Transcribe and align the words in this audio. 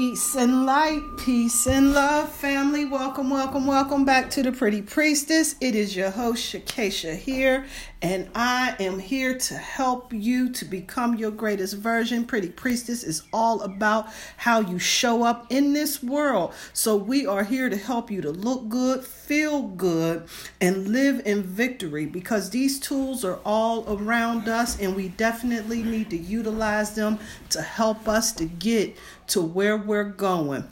Peace 0.00 0.34
and 0.34 0.64
light, 0.64 1.02
peace 1.18 1.66
and 1.66 1.92
love, 1.92 2.32
family. 2.32 2.86
Welcome, 2.86 3.28
welcome, 3.28 3.66
welcome 3.66 4.06
back 4.06 4.30
to 4.30 4.42
the 4.42 4.50
Pretty 4.50 4.80
Priestess. 4.80 5.56
It 5.60 5.74
is 5.74 5.94
your 5.94 6.08
host, 6.08 6.42
Shakesha, 6.42 7.14
here, 7.14 7.66
and 8.00 8.30
I 8.34 8.76
am 8.80 8.98
here 8.98 9.36
to 9.36 9.54
help 9.58 10.10
you 10.14 10.48
to 10.52 10.64
become 10.64 11.16
your 11.16 11.30
greatest 11.30 11.76
version. 11.76 12.24
Pretty 12.24 12.48
Priestess 12.48 13.04
is 13.04 13.24
all 13.30 13.60
about 13.60 14.08
how 14.38 14.60
you 14.60 14.78
show 14.78 15.22
up 15.22 15.44
in 15.50 15.74
this 15.74 16.02
world. 16.02 16.54
So, 16.72 16.96
we 16.96 17.26
are 17.26 17.44
here 17.44 17.68
to 17.68 17.76
help 17.76 18.10
you 18.10 18.22
to 18.22 18.30
look 18.30 18.70
good, 18.70 19.04
feel 19.04 19.64
good, 19.64 20.26
and 20.62 20.88
live 20.88 21.20
in 21.26 21.42
victory 21.42 22.06
because 22.06 22.48
these 22.48 22.80
tools 22.80 23.22
are 23.22 23.38
all 23.44 23.84
around 23.86 24.48
us, 24.48 24.80
and 24.80 24.96
we 24.96 25.08
definitely 25.08 25.82
need 25.82 26.08
to 26.08 26.16
utilize 26.16 26.94
them 26.94 27.18
to 27.50 27.60
help 27.60 28.08
us 28.08 28.32
to 28.32 28.46
get 28.46 28.96
to 29.30 29.40
where 29.40 29.76
we're 29.76 30.04
going. 30.04 30.64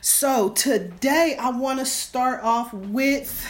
So, 0.00 0.50
today 0.50 1.36
I 1.38 1.50
want 1.50 1.80
to 1.80 1.86
start 1.86 2.42
off 2.42 2.72
with 2.72 3.46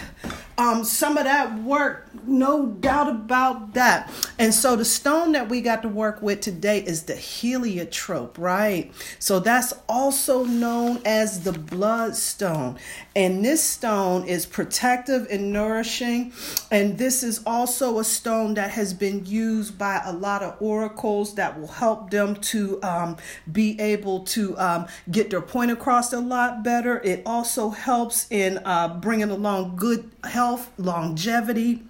um, 0.59 0.84
some 0.84 1.19
of 1.19 1.24
that 1.24 1.59
work, 1.62 2.09
no 2.27 2.66
doubt 2.66 3.09
about 3.09 3.74
that. 3.74 4.10
And 4.38 4.55
so 4.55 4.74
the 4.74 4.84
stone 4.84 5.32
that 5.32 5.48
we 5.48 5.60
got 5.60 5.82
to 5.82 5.88
work 5.88 6.23
with 6.23 6.41
today 6.41 6.82
is 6.82 7.02
the 7.02 7.15
heliotrope, 7.15 8.38
right? 8.38 8.92
So 9.19 9.38
that's 9.38 9.74
also 9.88 10.45
known 10.45 11.01
as 11.05 11.42
the 11.42 11.52
bloodstone. 11.52 12.79
And 13.15 13.45
this 13.45 13.62
stone 13.62 14.27
is 14.27 14.46
protective 14.46 15.27
and 15.30 15.52
nourishing. 15.52 16.32
And 16.71 16.96
this 16.96 17.23
is 17.23 17.43
also 17.45 17.99
a 17.99 18.04
stone 18.04 18.54
that 18.54 18.71
has 18.71 18.95
been 18.95 19.27
used 19.27 19.79
by 19.79 20.01
a 20.04 20.12
lot 20.12 20.43
of 20.43 20.57
oracles 20.60 21.34
that 21.34 21.59
will 21.59 21.66
help 21.66 22.10
them 22.10 22.37
to 22.37 22.82
um, 22.82 23.16
be 23.52 23.79
able 23.79 24.21
to 24.21 24.59
um, 24.59 24.87
get 25.10 25.29
their 25.30 25.43
point 25.43 25.71
across 25.71 26.12
a 26.12 26.21
lot 26.21 26.62
better. 26.62 27.01
It 27.02 27.23
also 27.27 27.71
helps 27.71 28.27
in 28.30 28.59
uh, 28.65 28.99
bringing 29.01 29.30
along 29.30 29.77
good 29.77 30.10
health 30.27 30.71
longevity, 30.79 31.82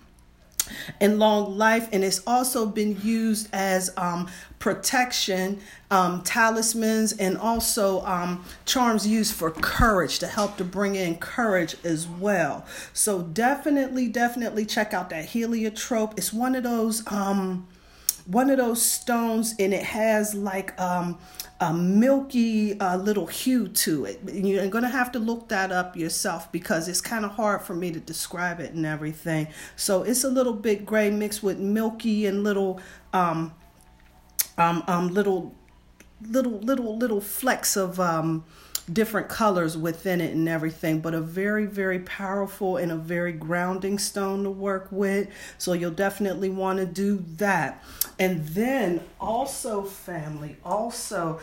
and 1.01 1.19
long 1.19 1.57
life. 1.57 1.89
And 1.93 2.05
it's 2.05 2.23
also 2.27 2.67
been 2.67 3.01
used 3.03 3.49
as 3.53 3.93
um, 3.97 4.29
protection, 4.59 5.61
um, 5.91 6.23
talismans, 6.23 7.13
and 7.13 7.37
also 7.39 8.05
um, 8.05 8.45
charms 8.65 9.07
used 9.07 9.35
for 9.35 9.51
courage 9.51 10.19
to 10.21 10.27
help 10.27 10.57
to 10.57 10.65
bring 10.65 10.95
in 10.97 11.17
courage 11.17 11.77
as 11.85 12.07
well. 12.07 12.67
So 12.93 13.23
definitely, 13.23 14.09
definitely 14.09 14.65
check 14.65 14.93
out 14.93 15.11
that 15.11 15.27
heliotrope. 15.27 16.15
It's 16.17 16.33
one 16.33 16.55
of 16.55 16.65
those. 16.65 17.07
Um, 17.11 17.69
one 18.27 18.51
of 18.51 18.59
those 18.59 18.83
stones 18.83 19.55
and 19.59 19.73
it 19.73 19.85
has 19.85 20.35
like 20.35 20.79
um, 20.81 21.19
a 21.61 21.73
milky 21.73 22.79
uh, 22.81 22.97
little 22.97 23.27
hue 23.27 23.69
to 23.69 24.05
it. 24.05 24.21
You're 24.27 24.67
going 24.69 24.83
to 24.83 24.91
have 24.91 25.13
to 25.13 25.19
look 25.19 25.49
that 25.49 25.71
up 25.71 25.97
yourself 25.97 26.51
because 26.51 26.89
it's 26.89 27.01
kind 27.01 27.25
of 27.25 27.33
hard 27.33 27.63
for 27.63 27.75
me 27.75 27.93
to 27.93 28.01
describe 28.01 28.59
it 28.61 28.73
and 28.73 28.85
everything. 28.85 29.49
So 29.77 30.03
it's 30.03 30.25
a 30.25 30.29
little 30.29 30.55
bit 30.55 30.85
gray 30.85 31.11
mixed 31.11 31.43
with 31.43 31.59
milky 31.59 32.27
and 32.27 32.43
little 32.43 32.81
um, 33.13 33.55
um, 34.59 34.83
um 34.89 35.15
little 35.15 35.55
little 36.21 36.59
little 36.61 36.97
little 36.97 37.21
flecks 37.21 37.77
of 37.77 38.01
um 38.01 38.45
different 38.93 39.29
colors 39.29 39.77
within 39.77 40.21
it 40.21 40.35
and 40.35 40.49
everything, 40.49 41.01
but 41.01 41.15
a 41.15 41.21
very, 41.21 41.67
very 41.67 41.99
powerful 42.01 42.77
and 42.77 42.93
a 42.93 42.97
very 42.97 43.33
grounding 43.33 43.99
stone 43.99 44.45
to 44.45 44.51
work 44.51 44.89
with. 44.91 45.29
So 45.59 45.73
you'll 45.73 45.91
definitely 45.91 46.51
want 46.51 46.79
to 46.79 46.87
do 46.87 47.25
that. 47.37 47.83
And 48.19 48.47
then 48.49 49.01
also, 49.21 49.83
family, 49.83 50.57
also 50.65 51.41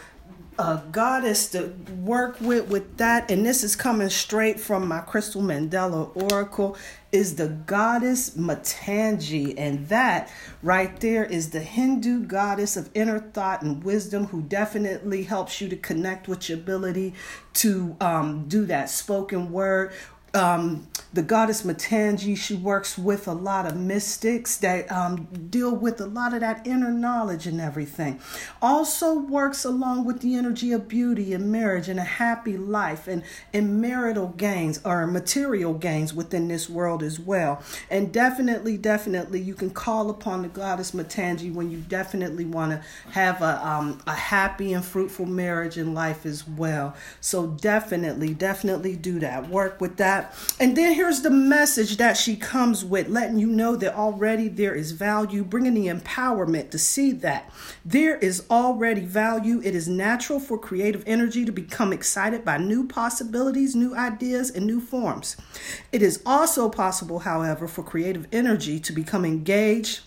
a 0.59 0.81
goddess 0.91 1.49
to 1.49 1.73
work 2.01 2.39
with 2.39 2.67
with 2.69 2.97
that 2.97 3.31
and 3.31 3.43
this 3.43 3.63
is 3.63 3.75
coming 3.75 4.07
straight 4.09 4.59
from 4.59 4.87
my 4.87 4.99
crystal 4.99 5.41
mandala 5.41 6.15
oracle 6.31 6.77
is 7.13 7.35
the 7.35 7.47
goddess 7.47 8.31
matangi 8.31 9.53
and 9.55 9.87
that 9.87 10.29
right 10.63 10.99
there 10.99 11.23
is 11.23 11.51
the 11.51 11.59
hindu 11.59 12.25
goddess 12.25 12.75
of 12.75 12.89
inner 12.95 13.19
thought 13.19 13.61
and 13.61 13.83
wisdom 13.83 14.25
who 14.25 14.41
definitely 14.41 15.23
helps 15.23 15.61
you 15.61 15.69
to 15.69 15.77
connect 15.77 16.27
with 16.27 16.49
your 16.49 16.57
ability 16.57 17.13
to 17.53 17.95
um, 18.01 18.45
do 18.47 18.65
that 18.65 18.89
spoken 18.89 19.51
word 19.51 19.93
um, 20.33 20.87
the 21.13 21.21
goddess 21.21 21.61
Matangi, 21.61 22.35
she 22.35 22.55
works 22.55 22.97
with 22.97 23.27
a 23.27 23.33
lot 23.33 23.67
of 23.67 23.77
mystics 23.77 24.57
that 24.57 24.91
um, 24.91 25.27
deal 25.51 25.75
with 25.75 26.01
a 26.01 26.07
lot 26.07 26.33
of 26.33 26.39
that 26.39 26.65
inner 26.65 26.89
knowledge 26.89 27.45
and 27.45 27.61
everything. 27.61 28.19
Also 28.59 29.13
works 29.13 29.63
along 29.63 30.05
with 30.05 30.21
the 30.21 30.35
energy 30.35 30.71
of 30.71 30.87
beauty 30.87 31.31
and 31.33 31.51
marriage 31.51 31.87
and 31.87 31.99
a 31.99 32.03
happy 32.03 32.57
life 32.57 33.07
and, 33.07 33.21
and 33.53 33.79
marital 33.79 34.29
gains 34.29 34.81
or 34.83 35.05
material 35.05 35.75
gains 35.75 36.15
within 36.15 36.47
this 36.47 36.67
world 36.67 37.03
as 37.03 37.19
well. 37.19 37.61
And 37.91 38.11
definitely, 38.11 38.77
definitely, 38.77 39.39
you 39.39 39.53
can 39.53 39.69
call 39.69 40.09
upon 40.09 40.41
the 40.41 40.47
goddess 40.47 40.91
Matangi 40.93 41.53
when 41.53 41.69
you 41.69 41.77
definitely 41.77 42.45
want 42.45 42.71
to 42.71 42.81
have 43.11 43.39
a, 43.43 43.67
um, 43.67 44.01
a 44.07 44.15
happy 44.15 44.73
and 44.73 44.83
fruitful 44.83 45.27
marriage 45.27 45.77
and 45.77 45.93
life 45.93 46.25
as 46.25 46.47
well. 46.47 46.95
So 47.21 47.45
definitely, 47.45 48.33
definitely 48.33 48.95
do 48.95 49.19
that. 49.19 49.47
Work 49.47 49.79
with 49.79 49.97
that 49.97 50.22
and 50.59 50.75
then 50.75 50.93
here's 50.93 51.21
the 51.21 51.29
message 51.29 51.97
that 51.97 52.17
she 52.17 52.35
comes 52.35 52.83
with, 52.85 53.07
letting 53.07 53.39
you 53.39 53.47
know 53.47 53.75
that 53.75 53.95
already 53.95 54.47
there 54.47 54.75
is 54.75 54.91
value, 54.91 55.43
bringing 55.43 55.73
the 55.73 55.87
empowerment 55.87 56.69
to 56.71 56.77
see 56.77 57.11
that 57.11 57.51
there 57.85 58.17
is 58.17 58.45
already 58.49 59.01
value. 59.01 59.61
It 59.63 59.75
is 59.75 59.87
natural 59.87 60.39
for 60.39 60.57
creative 60.57 61.03
energy 61.05 61.45
to 61.45 61.51
become 61.51 61.91
excited 61.93 62.45
by 62.45 62.57
new 62.57 62.87
possibilities, 62.87 63.75
new 63.75 63.95
ideas, 63.95 64.49
and 64.49 64.65
new 64.65 64.79
forms. 64.79 65.37
It 65.91 66.01
is 66.01 66.21
also 66.25 66.69
possible, 66.69 67.19
however, 67.19 67.67
for 67.67 67.83
creative 67.83 68.27
energy 68.31 68.79
to 68.79 68.93
become 68.93 69.25
engaged 69.25 70.01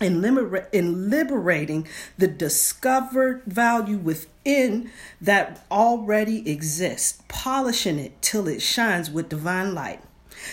in, 0.00 0.24
in 0.72 1.10
liberating 1.10 1.86
the 2.18 2.28
discovered 2.28 3.42
value 3.46 3.98
within 3.98 4.90
that 5.20 5.64
already 5.70 6.50
exists, 6.50 7.22
polishing 7.28 7.98
it 7.98 8.20
till 8.20 8.48
it 8.48 8.60
shines 8.60 9.10
with 9.10 9.28
divine 9.28 9.74
light. 9.74 10.00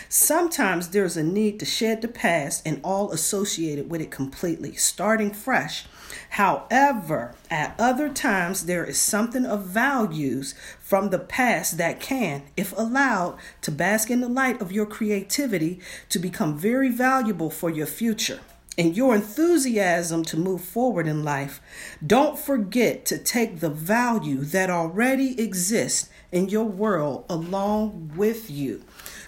Sometimes 0.07 0.89
there's 0.89 1.17
a 1.17 1.23
need 1.23 1.59
to 1.59 1.65
shed 1.65 2.01
the 2.01 2.07
past 2.07 2.61
and 2.65 2.79
all 2.83 3.11
associated 3.11 3.89
with 3.89 3.99
it 3.99 4.11
completely, 4.11 4.73
starting 4.75 5.31
fresh. 5.31 5.85
However, 6.31 7.35
at 7.49 7.75
other 7.77 8.07
times, 8.09 8.65
there 8.65 8.85
is 8.85 8.97
something 8.97 9.45
of 9.45 9.65
values 9.65 10.55
from 10.79 11.09
the 11.09 11.19
past 11.19 11.77
that 11.77 11.99
can, 11.99 12.43
if 12.55 12.77
allowed, 12.77 13.37
to 13.61 13.71
bask 13.71 14.09
in 14.09 14.21
the 14.21 14.29
light 14.29 14.61
of 14.61 14.71
your 14.71 14.85
creativity, 14.85 15.79
to 16.09 16.19
become 16.19 16.57
very 16.57 16.89
valuable 16.89 17.49
for 17.49 17.69
your 17.69 17.87
future 17.87 18.39
and 18.81 18.97
your 18.97 19.13
enthusiasm 19.13 20.25
to 20.25 20.35
move 20.35 20.59
forward 20.59 21.05
in 21.05 21.23
life, 21.23 21.61
don't 22.03 22.39
forget 22.39 23.05
to 23.05 23.15
take 23.15 23.59
the 23.59 23.69
value 23.69 24.37
that 24.37 24.71
already 24.71 25.39
exists 25.39 26.09
in 26.31 26.49
your 26.49 26.63
world 26.63 27.23
along 27.29 28.11
with 28.15 28.49
you. 28.49 28.83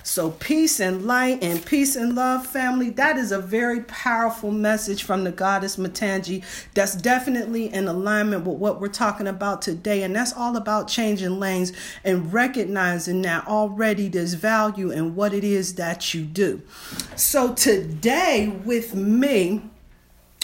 So, 0.06 0.31
peace 0.31 0.81
and 0.81 1.06
light 1.06 1.41
and 1.41 1.66
peace 1.66 1.96
and 1.96 2.14
love, 2.14 2.46
family. 2.46 2.90
That 2.90 3.18
is 3.18 3.31
a 3.31 3.40
very 3.40 3.81
powerful 3.81 4.52
message 4.52 5.03
from 5.03 5.24
the 5.24 5.31
goddess 5.31 5.78
Matangi. 5.78 6.44
That's 6.74 6.94
definitely 6.94 7.74
in 7.74 7.88
alignment 7.88 8.46
with 8.46 8.58
what 8.58 8.81
we're 8.81 8.90
talking 8.90 9.28
about 9.28 9.62
today. 9.62 10.03
And 10.03 10.14
that's 10.14 10.34
all 10.34 10.58
about 10.58 10.90
changing 10.90 11.40
lanes 11.40 11.72
and 12.03 12.34
recognizing 12.34 13.22
that 13.22 13.47
already 13.47 14.09
there's 14.09 14.34
value 14.34 14.91
in 14.91 15.16
what 15.16 15.34
it 15.34 15.46
is 15.46 15.76
that 15.76 16.14
you 16.14 16.23
do. 16.23 16.61
So, 17.16 17.53
today 17.53 18.59
with 18.66 18.94
me, 18.94 19.61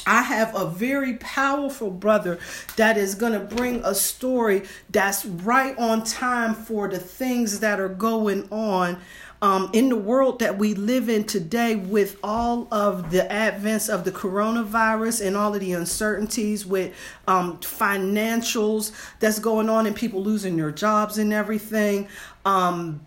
I 0.07 0.23
have 0.23 0.55
a 0.55 0.65
very 0.65 1.15
powerful 1.15 1.91
brother 1.91 2.39
that 2.77 2.97
is 2.97 3.13
going 3.13 3.33
to 3.33 3.39
bring 3.39 3.81
a 3.83 3.93
story 3.93 4.63
that's 4.89 5.25
right 5.25 5.77
on 5.77 6.03
time 6.03 6.55
for 6.55 6.87
the 6.87 6.97
things 6.97 7.59
that 7.59 7.79
are 7.79 7.89
going 7.89 8.47
on 8.49 8.99
um, 9.41 9.69
in 9.73 9.89
the 9.89 9.95
world 9.95 10.39
that 10.39 10.57
we 10.57 10.73
live 10.73 11.09
in 11.09 11.23
today, 11.23 11.75
with 11.75 12.17
all 12.23 12.67
of 12.71 13.11
the 13.11 13.21
advents 13.29 13.93
of 13.93 14.03
the 14.03 14.11
coronavirus 14.11 15.25
and 15.25 15.37
all 15.37 15.53
of 15.53 15.61
the 15.61 15.73
uncertainties 15.73 16.65
with 16.65 16.93
um, 17.27 17.57
financials 17.59 18.91
that's 19.19 19.39
going 19.39 19.69
on 19.69 19.85
and 19.85 19.95
people 19.95 20.21
losing 20.21 20.57
their 20.57 20.71
jobs 20.71 21.17
and 21.17 21.31
everything. 21.31 22.07
Um, 22.45 23.01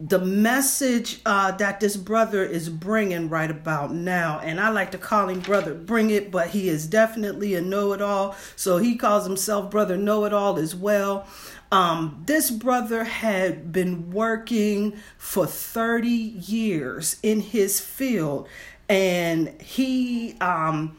the 0.00 0.18
message 0.18 1.20
uh, 1.26 1.52
that 1.52 1.78
this 1.78 1.96
brother 1.96 2.42
is 2.42 2.68
bringing 2.68 3.28
right 3.28 3.50
about 3.50 3.92
now, 3.92 4.40
and 4.40 4.58
I 4.60 4.70
like 4.70 4.92
to 4.92 4.98
call 4.98 5.28
him 5.28 5.40
Brother 5.40 5.74
Bring 5.74 6.10
It, 6.10 6.30
but 6.30 6.48
he 6.48 6.68
is 6.68 6.86
definitely 6.86 7.54
a 7.54 7.60
know 7.60 7.92
it 7.92 8.00
all. 8.00 8.34
So 8.56 8.78
he 8.78 8.96
calls 8.96 9.26
himself 9.26 9.70
Brother 9.70 9.96
Know 9.96 10.24
It 10.24 10.32
All 10.32 10.58
as 10.58 10.74
well. 10.74 11.26
Um, 11.70 12.22
this 12.26 12.50
brother 12.50 13.04
had 13.04 13.72
been 13.72 14.10
working 14.10 14.96
for 15.18 15.46
30 15.46 16.08
years 16.08 17.16
in 17.22 17.40
his 17.40 17.78
field, 17.78 18.48
and 18.88 19.60
he 19.60 20.36
um, 20.40 20.96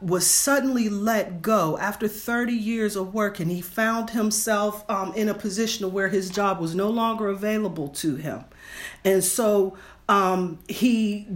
was 0.00 0.26
suddenly 0.26 0.88
let 0.88 1.42
go 1.42 1.76
after 1.78 2.08
30 2.08 2.52
years 2.52 2.96
of 2.96 3.12
work 3.12 3.38
and 3.38 3.50
he 3.50 3.60
found 3.60 4.10
himself 4.10 4.88
um, 4.88 5.12
in 5.14 5.28
a 5.28 5.34
position 5.34 5.92
where 5.92 6.08
his 6.08 6.30
job 6.30 6.58
was 6.58 6.74
no 6.74 6.88
longer 6.88 7.28
available 7.28 7.88
to 7.88 8.16
him. 8.16 8.44
And 9.04 9.22
so 9.22 9.76
um, 10.08 10.58
he 10.68 11.28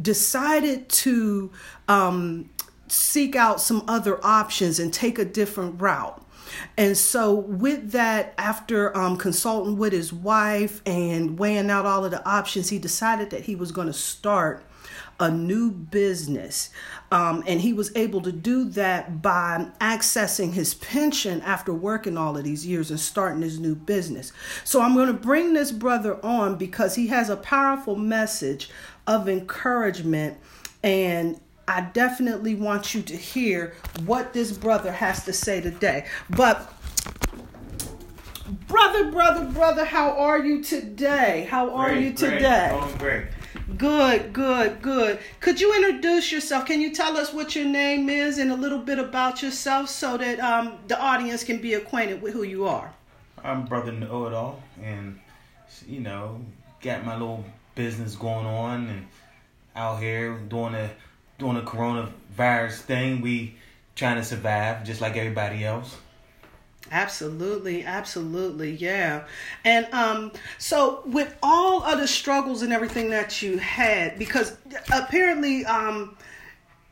decided 0.00 0.88
to 0.88 1.50
um, 1.88 2.50
seek 2.88 3.36
out 3.36 3.60
some 3.60 3.84
other 3.88 4.24
options 4.24 4.78
and 4.78 4.92
take 4.92 5.18
a 5.18 5.24
different 5.24 5.80
route 5.80 6.22
and 6.76 6.96
so, 6.96 7.34
with 7.34 7.92
that, 7.92 8.34
after 8.38 8.96
um, 8.96 9.16
consulting 9.16 9.76
with 9.76 9.92
his 9.92 10.12
wife 10.12 10.82
and 10.86 11.38
weighing 11.38 11.70
out 11.70 11.86
all 11.86 12.04
of 12.04 12.10
the 12.10 12.26
options, 12.28 12.68
he 12.68 12.78
decided 12.78 13.30
that 13.30 13.42
he 13.42 13.54
was 13.54 13.72
going 13.72 13.86
to 13.86 13.92
start 13.92 14.64
a 15.20 15.30
new 15.30 15.70
business. 15.70 16.70
Um, 17.12 17.44
and 17.46 17.60
he 17.60 17.72
was 17.72 17.94
able 17.94 18.22
to 18.22 18.32
do 18.32 18.64
that 18.70 19.20
by 19.20 19.68
accessing 19.80 20.52
his 20.52 20.74
pension 20.74 21.42
after 21.42 21.74
working 21.74 22.16
all 22.16 22.36
of 22.36 22.44
these 22.44 22.66
years 22.66 22.90
and 22.90 22.98
starting 22.98 23.42
his 23.42 23.60
new 23.60 23.74
business. 23.74 24.32
So 24.64 24.80
I'm 24.80 24.94
going 24.94 25.08
to 25.08 25.12
bring 25.12 25.52
this 25.52 25.72
brother 25.72 26.24
on 26.24 26.56
because 26.56 26.94
he 26.94 27.08
has 27.08 27.28
a 27.28 27.36
powerful 27.36 27.96
message 27.96 28.70
of 29.06 29.28
encouragement 29.28 30.38
and 30.82 31.38
I 31.70 31.82
definitely 31.82 32.56
want 32.56 32.94
you 32.94 33.02
to 33.02 33.16
hear 33.16 33.74
what 34.04 34.32
this 34.32 34.50
brother 34.50 34.90
has 34.90 35.24
to 35.26 35.32
say 35.32 35.60
today. 35.60 36.06
But 36.28 36.68
brother, 38.66 39.12
brother, 39.12 39.44
brother, 39.44 39.84
how 39.84 40.10
are 40.18 40.44
you 40.44 40.64
today? 40.64 41.46
How 41.48 41.72
are 41.72 41.90
great, 41.90 42.02
you 42.02 42.12
today? 42.12 42.76
Great, 42.98 42.98
great. 42.98 43.78
Good, 43.78 44.32
good, 44.32 44.82
good. 44.82 45.20
Could 45.38 45.60
you 45.60 45.72
introduce 45.76 46.32
yourself? 46.32 46.66
Can 46.66 46.80
you 46.80 46.92
tell 46.92 47.16
us 47.16 47.32
what 47.32 47.54
your 47.54 47.66
name 47.66 48.10
is 48.10 48.38
and 48.38 48.50
a 48.50 48.56
little 48.56 48.80
bit 48.80 48.98
about 48.98 49.40
yourself 49.40 49.88
so 49.88 50.16
that 50.16 50.40
um, 50.40 50.76
the 50.88 51.00
audience 51.00 51.44
can 51.44 51.58
be 51.58 51.74
acquainted 51.74 52.20
with 52.20 52.32
who 52.32 52.42
you 52.42 52.66
are? 52.66 52.92
I'm 53.44 53.64
Brother 53.64 53.92
Know 53.92 54.60
and 54.82 55.20
you 55.86 56.00
know, 56.00 56.44
got 56.82 57.06
my 57.06 57.12
little 57.12 57.44
business 57.76 58.16
going 58.16 58.44
on 58.44 58.88
and 58.88 59.06
out 59.76 60.00
here 60.00 60.36
doing 60.48 60.74
a 60.74 60.90
doing 61.40 61.56
the 61.56 61.62
coronavirus 61.62 62.78
thing. 62.80 63.20
We 63.20 63.56
trying 63.96 64.16
to 64.16 64.24
survive 64.24 64.84
just 64.84 65.00
like 65.00 65.16
everybody 65.16 65.64
else. 65.64 65.96
Absolutely, 66.92 67.84
absolutely, 67.84 68.72
yeah. 68.72 69.24
And 69.64 69.86
um, 69.92 70.32
so 70.58 71.02
with 71.06 71.36
all 71.42 71.84
of 71.84 72.00
the 72.00 72.08
struggles 72.08 72.62
and 72.62 72.72
everything 72.72 73.10
that 73.10 73.42
you 73.42 73.58
had, 73.58 74.18
because 74.18 74.56
apparently 74.92 75.64
um, 75.66 76.16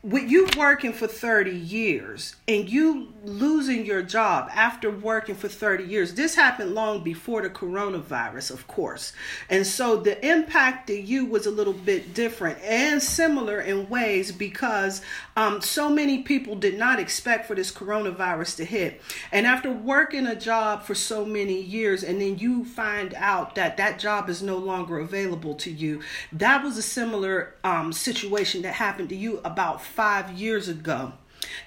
with 0.01 0.31
you 0.31 0.47
working 0.57 0.93
for 0.93 1.07
30 1.07 1.51
years 1.51 2.37
and 2.47 2.69
you 2.69 3.13
losing 3.25 3.85
your 3.85 4.01
job 4.01 4.49
after 4.53 4.89
working 4.89 5.35
for 5.35 5.49
30 5.49 5.83
years 5.83 6.13
this 6.13 6.35
happened 6.35 6.73
long 6.73 7.03
before 7.03 7.41
the 7.41 7.49
coronavirus 7.49 8.49
of 8.51 8.65
course. 8.65 9.11
And 9.49 9.67
so 9.67 9.97
the 9.97 10.25
impact 10.25 10.87
to 10.87 10.97
you 10.97 11.25
was 11.25 11.45
a 11.45 11.51
little 11.51 11.73
bit 11.73 12.13
different 12.13 12.61
and 12.61 13.03
similar 13.03 13.59
in 13.59 13.89
ways 13.89 14.31
because 14.31 15.01
um, 15.35 15.59
so 15.61 15.89
many 15.89 16.23
people 16.23 16.55
did 16.55 16.77
not 16.77 16.97
expect 16.97 17.45
for 17.45 17.55
this 17.55 17.69
coronavirus 17.69 18.55
to 18.57 18.65
hit. 18.65 19.01
And 19.33 19.45
after 19.45 19.69
working 19.69 20.27
a 20.27 20.35
job 20.35 20.83
for 20.83 20.95
so 20.95 21.25
many 21.25 21.61
years 21.61 22.03
and 22.03 22.21
then 22.21 22.37
you 22.37 22.63
find 22.63 23.13
out 23.15 23.55
that 23.55 23.75
that 23.75 23.99
job 23.99 24.29
is 24.29 24.41
no 24.41 24.57
longer 24.57 24.99
available 24.99 25.55
to 25.55 25.71
you 25.71 26.01
that 26.31 26.63
was 26.63 26.77
a 26.77 26.81
similar 26.81 27.55
um, 27.65 27.91
situation 27.91 28.61
that 28.61 28.75
happened 28.75 29.09
to 29.09 29.15
you 29.15 29.41
about 29.43 29.81
five 29.89 30.31
years 30.31 30.67
ago. 30.67 31.13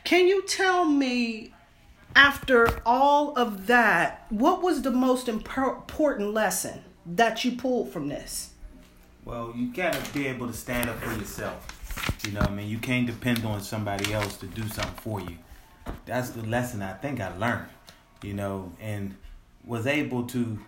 Can 0.04 0.26
you 0.26 0.46
tell 0.46 0.84
me, 0.84 1.52
after 2.14 2.80
all 2.86 3.36
of 3.36 3.66
that, 3.66 4.26
what 4.30 4.62
was 4.62 4.82
the 4.82 4.90
most 4.90 5.28
important 5.28 6.32
lesson 6.32 6.84
that 7.06 7.44
you 7.44 7.52
pulled 7.52 7.90
from 7.92 8.08
this? 8.08 8.50
Well, 9.24 9.52
you 9.56 9.72
gotta 9.72 10.00
be 10.12 10.26
able 10.26 10.46
to 10.46 10.52
stand 10.52 10.88
up 10.88 10.98
for 10.98 11.12
yourself. 11.19 11.66
You 12.24 12.32
know, 12.32 12.40
I 12.40 12.50
mean, 12.50 12.69
you 12.69 12.78
can't 12.78 13.06
depend 13.06 13.44
on 13.44 13.60
somebody 13.60 14.12
else 14.12 14.36
to 14.38 14.46
do 14.46 14.66
something 14.69 14.94
for 14.96 15.20
you. 15.20 15.36
That's 16.06 16.30
the 16.30 16.42
lesson 16.42 16.82
I 16.82 16.94
think 16.94 17.20
I 17.20 17.36
learned. 17.36 17.69
You 18.22 18.34
know, 18.34 18.72
and 18.80 19.16
was 19.64 19.86
able 19.86 20.24
to 20.28 20.58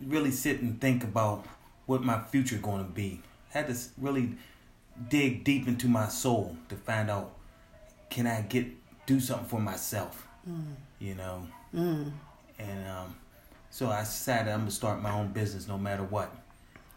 really 0.00 0.30
sit 0.30 0.60
and 0.62 0.80
think 0.80 1.04
about 1.04 1.44
what 1.86 2.02
my 2.02 2.20
future 2.20 2.56
going 2.58 2.84
to 2.84 2.90
be. 2.90 3.20
Had 3.50 3.68
to 3.68 3.76
really 3.98 4.36
dig 5.08 5.44
deep 5.44 5.68
into 5.68 5.88
my 5.88 6.08
soul 6.08 6.56
to 6.68 6.76
find 6.76 7.10
out 7.10 7.34
can 8.10 8.26
I 8.26 8.42
get 8.42 8.66
do 9.06 9.20
something 9.20 9.48
for 9.48 9.60
myself, 9.60 10.26
mm. 10.48 10.74
you 10.98 11.14
know, 11.14 11.46
mm. 11.74 12.10
and 12.58 12.88
um, 12.88 13.16
so 13.70 13.88
I 13.88 14.00
decided 14.00 14.52
I'm 14.52 14.60
gonna 14.60 14.70
start 14.70 15.00
my 15.00 15.12
own 15.12 15.28
business 15.28 15.66
no 15.66 15.78
matter 15.78 16.04
what, 16.04 16.30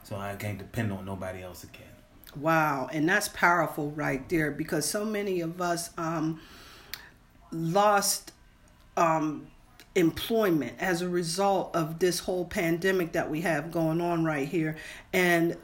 so 0.03 0.17
I 0.17 0.35
can't 0.35 0.57
depend 0.57 0.91
on 0.91 1.05
nobody 1.05 1.41
else 1.41 1.63
again. 1.63 1.83
Wow, 2.35 2.89
and 2.91 3.07
that's 3.07 3.29
powerful 3.29 3.91
right 3.91 4.27
there 4.27 4.51
because 4.51 4.87
so 4.87 5.05
many 5.05 5.39
of 5.39 5.61
us 5.61 5.89
um, 5.97 6.41
lost 7.51 8.33
um, 8.97 9.47
employment 9.95 10.73
as 10.79 11.01
a 11.01 11.07
result 11.07 11.73
of 11.75 11.99
this 11.99 12.19
whole 12.19 12.43
pandemic 12.43 13.13
that 13.13 13.29
we 13.29 13.41
have 13.41 13.71
going 13.71 14.01
on 14.01 14.25
right 14.25 14.47
here, 14.47 14.75
and 15.13 15.55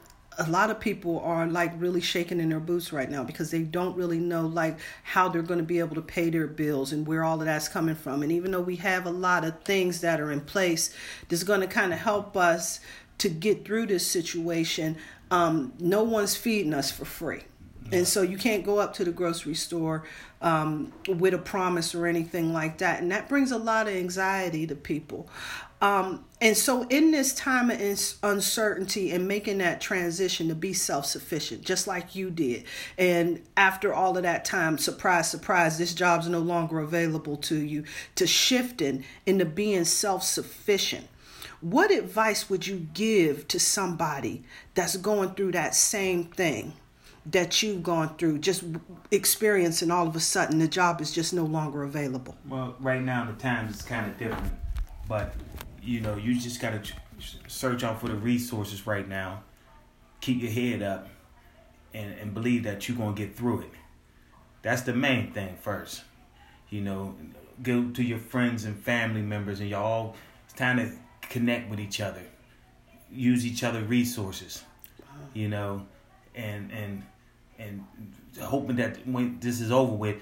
a 0.47 0.49
lot 0.49 0.69
of 0.69 0.79
people 0.79 1.19
are 1.19 1.45
like 1.47 1.71
really 1.77 2.01
shaking 2.01 2.39
in 2.39 2.49
their 2.49 2.59
boots 2.59 2.91
right 2.91 3.09
now 3.09 3.23
because 3.23 3.51
they 3.51 3.61
don't 3.61 3.95
really 3.95 4.19
know 4.19 4.47
like 4.47 4.79
how 5.03 5.29
they're 5.29 5.41
going 5.41 5.59
to 5.59 5.65
be 5.65 5.79
able 5.79 5.95
to 5.95 6.01
pay 6.01 6.29
their 6.29 6.47
bills 6.47 6.91
and 6.91 7.05
where 7.05 7.23
all 7.23 7.39
of 7.39 7.45
that's 7.45 7.67
coming 7.67 7.95
from 7.95 8.23
and 8.23 8.31
even 8.31 8.51
though 8.51 8.61
we 8.61 8.77
have 8.77 9.05
a 9.05 9.11
lot 9.11 9.43
of 9.43 9.61
things 9.63 10.01
that 10.01 10.19
are 10.19 10.31
in 10.31 10.41
place 10.41 10.95
that's 11.29 11.43
going 11.43 11.61
to 11.61 11.67
kind 11.67 11.93
of 11.93 11.99
help 11.99 12.35
us 12.35 12.79
to 13.17 13.29
get 13.29 13.65
through 13.65 13.85
this 13.85 14.05
situation 14.05 14.97
um, 15.29 15.73
no 15.79 16.03
one's 16.03 16.35
feeding 16.35 16.73
us 16.73 16.91
for 16.91 17.05
free 17.05 17.43
and 17.91 18.07
so 18.07 18.21
you 18.21 18.37
can't 18.37 18.65
go 18.65 18.79
up 18.79 18.93
to 18.95 19.03
the 19.03 19.11
grocery 19.11 19.55
store 19.55 20.03
um, 20.41 20.91
with 21.07 21.33
a 21.33 21.37
promise 21.37 21.93
or 21.93 22.07
anything 22.07 22.53
like 22.53 22.77
that. 22.77 23.01
And 23.01 23.11
that 23.11 23.27
brings 23.27 23.51
a 23.51 23.57
lot 23.57 23.87
of 23.87 23.93
anxiety 23.93 24.65
to 24.67 24.75
people. 24.75 25.27
Um, 25.81 26.25
and 26.39 26.55
so, 26.55 26.83
in 26.89 27.11
this 27.11 27.33
time 27.33 27.71
of 27.71 28.13
uncertainty 28.21 29.11
and 29.11 29.27
making 29.27 29.57
that 29.59 29.81
transition 29.81 30.47
to 30.49 30.55
be 30.55 30.73
self 30.73 31.07
sufficient, 31.07 31.63
just 31.63 31.87
like 31.87 32.15
you 32.15 32.29
did, 32.29 32.65
and 32.97 33.41
after 33.57 33.93
all 33.93 34.15
of 34.15 34.23
that 34.23 34.45
time, 34.45 34.77
surprise, 34.77 35.29
surprise, 35.29 35.79
this 35.79 35.93
job's 35.95 36.27
no 36.27 36.39
longer 36.39 36.79
available 36.79 37.35
to 37.37 37.55
you, 37.55 37.83
to 38.15 38.27
shifting 38.27 39.03
into 39.25 39.45
being 39.45 39.85
self 39.85 40.23
sufficient. 40.23 41.07
What 41.61 41.91
advice 41.91 42.49
would 42.49 42.65
you 42.65 42.87
give 42.93 43.47
to 43.49 43.59
somebody 43.59 44.43
that's 44.73 44.97
going 44.97 45.31
through 45.31 45.53
that 45.53 45.75
same 45.75 46.25
thing? 46.25 46.73
that 47.23 47.61
you've 47.61 47.83
gone 47.83 48.15
through, 48.17 48.39
just 48.39 48.63
experiencing 49.11 49.91
all 49.91 50.07
of 50.07 50.15
a 50.15 50.19
sudden 50.19 50.57
the 50.57 50.67
job 50.67 51.01
is 51.01 51.11
just 51.11 51.33
no 51.33 51.43
longer 51.43 51.83
available? 51.83 52.35
Well, 52.47 52.75
right 52.79 53.01
now 53.01 53.25
the 53.25 53.33
times 53.33 53.75
is 53.75 53.81
kind 53.83 54.09
of 54.09 54.17
different, 54.17 54.51
but 55.07 55.35
you 55.81 56.01
know 56.01 56.15
you 56.15 56.39
just 56.39 56.61
gotta 56.61 56.81
search 57.47 57.83
out 57.83 57.99
for 57.99 58.07
the 58.07 58.15
resources 58.15 58.85
right 58.87 59.07
now. 59.07 59.43
Keep 60.21 60.41
your 60.41 60.51
head 60.51 60.81
up, 60.81 61.09
and 61.93 62.13
and 62.19 62.33
believe 62.33 62.63
that 62.63 62.87
you're 62.87 62.97
gonna 62.97 63.15
get 63.15 63.35
through 63.35 63.61
it. 63.61 63.71
That's 64.61 64.81
the 64.81 64.93
main 64.93 65.31
thing 65.31 65.57
first. 65.59 66.03
You 66.69 66.81
know, 66.81 67.15
go 67.63 67.89
to 67.89 68.03
your 68.03 68.19
friends 68.19 68.65
and 68.65 68.77
family 68.77 69.21
members, 69.21 69.59
and 69.59 69.69
y'all. 69.69 70.15
It's 70.45 70.53
time 70.53 70.77
to 70.77 70.91
connect 71.29 71.69
with 71.69 71.79
each 71.79 72.01
other, 72.01 72.23
use 73.09 73.45
each 73.45 73.63
other 73.63 73.81
resources. 73.83 74.63
You 75.33 75.47
know, 75.47 75.85
and 76.35 76.71
and 76.71 77.03
and 77.57 77.85
hoping 78.41 78.77
that 78.77 79.05
when 79.07 79.39
this 79.39 79.61
is 79.61 79.71
over 79.71 79.93
with, 79.93 80.17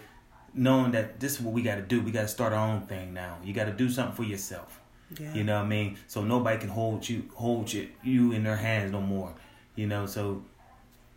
knowing 0.54 0.92
that 0.92 1.20
this 1.20 1.34
is 1.34 1.42
what 1.42 1.54
we 1.54 1.62
got 1.62 1.76
to 1.76 1.82
do. 1.82 2.02
We 2.02 2.12
got 2.12 2.24
to 2.24 2.28
start 2.28 2.54
our 2.54 2.68
own 2.68 2.82
thing 2.82 3.14
now. 3.14 3.38
You 3.44 3.54
got 3.54 3.66
to 3.66 3.72
do 3.72 3.90
something 3.90 4.16
for 4.16 4.24
yourself. 4.24 4.80
Yeah. 5.18 5.34
You 5.34 5.44
know 5.44 5.58
what 5.58 5.66
I 5.66 5.68
mean? 5.68 5.98
So 6.08 6.24
nobody 6.24 6.60
can 6.60 6.70
hold 6.70 7.08
you 7.08 7.24
hold 7.34 7.72
you, 7.72 7.90
you 8.04 8.32
in 8.32 8.44
their 8.44 8.58
hands 8.58 8.92
no 8.92 9.02
more. 9.02 9.34
You 9.76 9.88
know, 9.88 10.06
so 10.06 10.44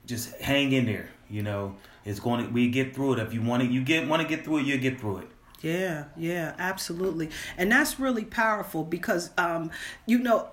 just 0.07 0.35
hang 0.41 0.73
in 0.73 0.87
there. 0.87 1.11
You 1.29 1.43
know, 1.43 1.77
it's 2.05 2.21
going 2.21 2.47
to 2.47 2.51
we 2.51 2.69
get 2.71 2.95
through 2.95 3.15
it. 3.15 3.19
If 3.19 3.35
you 3.35 3.43
want 3.43 3.63
to, 3.63 3.69
you 3.69 3.83
get 3.83 4.09
want 4.09 4.23
to 4.23 4.29
get 4.29 4.45
through 4.45 4.59
it, 4.59 4.67
you 4.67 4.79
get 4.79 5.01
through 5.01 5.19
it. 5.19 5.29
Yeah, 5.63 6.05
yeah, 6.17 6.55
absolutely. 6.59 7.31
And 7.57 7.71
that's 7.71 8.01
really 8.01 8.25
powerful 8.25 8.83
because 8.85 9.31
um 9.39 9.71
you 10.07 10.19
know 10.19 10.49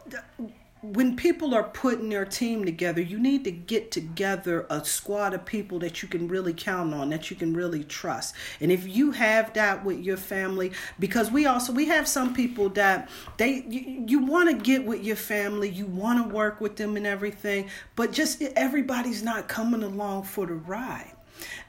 when 0.81 1.17
people 1.17 1.53
are 1.53 1.63
putting 1.63 2.07
their 2.09 2.25
team 2.25 2.63
together, 2.63 3.01
you 3.01 3.19
need 3.19 3.43
to 3.43 3.51
get 3.51 3.91
together 3.91 4.65
a 4.69 4.83
squad 4.85 5.33
of 5.33 5.43
people 5.45 5.79
that 5.79 6.01
you 6.01 6.07
can 6.07 6.27
really 6.27 6.53
count 6.53 6.93
on, 6.93 7.09
that 7.09 7.29
you 7.29 7.35
can 7.35 7.53
really 7.53 7.83
trust. 7.83 8.33
And 8.61 8.71
if 8.71 8.87
you 8.87 9.11
have 9.11 9.53
that 9.53 9.83
with 9.83 9.99
your 9.99 10.15
family, 10.15 10.71
because 10.97 11.31
we 11.31 11.45
also 11.45 11.73
we 11.73 11.85
have 11.85 12.07
some 12.07 12.33
people 12.33 12.69
that 12.69 13.09
they 13.37 13.65
you, 13.67 14.05
you 14.07 14.19
want 14.19 14.49
to 14.49 14.55
get 14.55 14.85
with 14.85 15.03
your 15.03 15.17
family, 15.17 15.69
you 15.69 15.85
want 15.85 16.23
to 16.23 16.33
work 16.33 16.61
with 16.61 16.77
them 16.77 16.95
and 16.95 17.05
everything, 17.05 17.69
but 17.95 18.13
just 18.13 18.41
everybody's 18.41 19.21
not 19.21 19.49
coming 19.49 19.83
along 19.83 20.23
for 20.23 20.45
the 20.45 20.53
ride. 20.53 21.11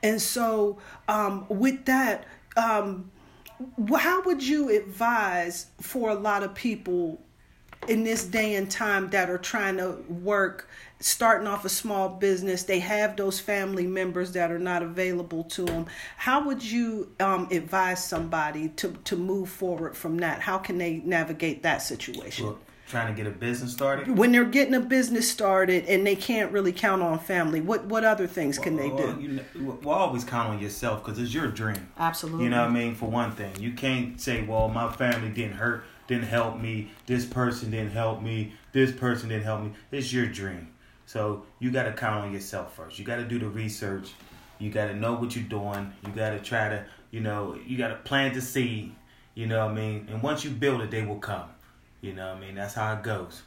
And 0.02 0.20
so, 0.20 0.78
um, 1.08 1.46
with 1.48 1.84
that, 1.86 2.26
um, 2.56 3.10
how 3.96 4.22
would 4.22 4.42
you 4.42 4.74
advise 4.76 5.66
for 5.80 6.10
a 6.10 6.14
lot 6.14 6.42
of 6.42 6.54
people 6.54 7.20
in 7.90 8.04
this 8.04 8.24
day 8.24 8.54
and 8.54 8.70
time 8.70 9.10
that 9.10 9.28
are 9.28 9.38
trying 9.38 9.76
to 9.76 10.02
work 10.08 10.68
starting 11.00 11.46
off 11.46 11.64
a 11.64 11.68
small 11.68 12.08
business 12.08 12.62
they 12.64 12.78
have 12.78 13.16
those 13.16 13.40
family 13.40 13.86
members 13.86 14.32
that 14.32 14.50
are 14.52 14.58
not 14.58 14.82
available 14.82 15.44
to 15.44 15.64
them 15.64 15.86
how 16.16 16.44
would 16.44 16.62
you 16.62 17.10
um, 17.20 17.48
advise 17.50 18.04
somebody 18.04 18.68
to, 18.70 18.92
to 19.04 19.16
move 19.16 19.48
forward 19.48 19.96
from 19.96 20.18
that? 20.18 20.40
How 20.40 20.58
can 20.58 20.78
they 20.78 20.96
navigate 21.04 21.62
that 21.62 21.78
situation? 21.78 22.46
Well, 22.46 22.58
trying 22.88 23.14
to 23.14 23.22
get 23.22 23.30
a 23.30 23.34
business 23.34 23.72
started? 23.72 24.18
When 24.18 24.32
they're 24.32 24.44
getting 24.44 24.74
a 24.74 24.80
business 24.80 25.30
started 25.30 25.84
and 25.86 26.04
they 26.06 26.16
can't 26.16 26.50
really 26.50 26.72
count 26.72 27.02
on 27.02 27.18
family 27.20 27.60
what 27.60 27.84
what 27.84 28.04
other 28.04 28.26
things 28.26 28.58
can 28.58 28.76
well, 28.76 28.96
they 28.96 29.02
do 29.02 29.20
you 29.20 29.28
know, 29.28 29.78
well 29.82 29.96
always 29.96 30.24
count 30.24 30.50
on 30.50 30.60
yourself 30.60 31.04
because 31.04 31.18
it's 31.18 31.32
your 31.32 31.46
dream. 31.46 31.88
Absolutely 31.98 32.44
you 32.44 32.50
know 32.50 32.62
what 32.62 32.70
i 32.70 32.74
mean? 32.74 32.94
For 32.94 33.08
one 33.08 33.32
thing. 33.32 33.54
You 33.58 33.72
can't 33.72 34.20
say 34.20 34.42
well 34.42 34.68
my 34.68 34.90
family 34.92 35.28
didn't 35.28 35.56
hurt 35.56 35.84
didn't 36.10 36.28
help 36.28 36.60
me 36.60 36.90
this 37.06 37.24
person 37.24 37.70
didn't 37.70 37.92
help 37.92 38.20
me 38.20 38.52
this 38.72 38.92
person 38.92 39.30
didn't 39.30 39.44
help 39.44 39.62
me 39.62 39.72
it's 39.90 40.12
your 40.12 40.26
dream 40.26 40.68
so 41.10 41.42
you 41.58 41.72
got 41.72 41.82
to 41.84 41.92
count 41.92 42.24
on 42.24 42.32
yourself 42.32 42.76
first. 42.76 42.96
You 42.96 43.04
got 43.04 43.16
to 43.16 43.24
do 43.24 43.40
the 43.40 43.48
research. 43.48 44.12
You 44.60 44.70
got 44.70 44.86
to 44.86 44.94
know 44.94 45.14
what 45.14 45.34
you're 45.34 45.42
doing. 45.42 45.92
You 46.06 46.12
got 46.12 46.30
to 46.30 46.38
try 46.38 46.68
to, 46.68 46.84
you 47.10 47.18
know, 47.18 47.58
you 47.66 47.76
got 47.76 47.88
to 47.88 47.96
plant 47.96 48.34
the 48.34 48.40
seed. 48.40 48.94
You 49.34 49.48
know 49.48 49.66
what 49.66 49.72
I 49.72 49.74
mean? 49.74 50.06
And 50.08 50.22
once 50.22 50.44
you 50.44 50.50
build 50.50 50.82
it, 50.82 50.92
they 50.92 51.02
will 51.02 51.18
come. 51.18 51.48
You 52.00 52.12
know 52.12 52.28
what 52.28 52.36
I 52.36 52.40
mean? 52.40 52.54
That's 52.54 52.74
how 52.74 52.94
it 52.94 53.02
goes. 53.02 53.42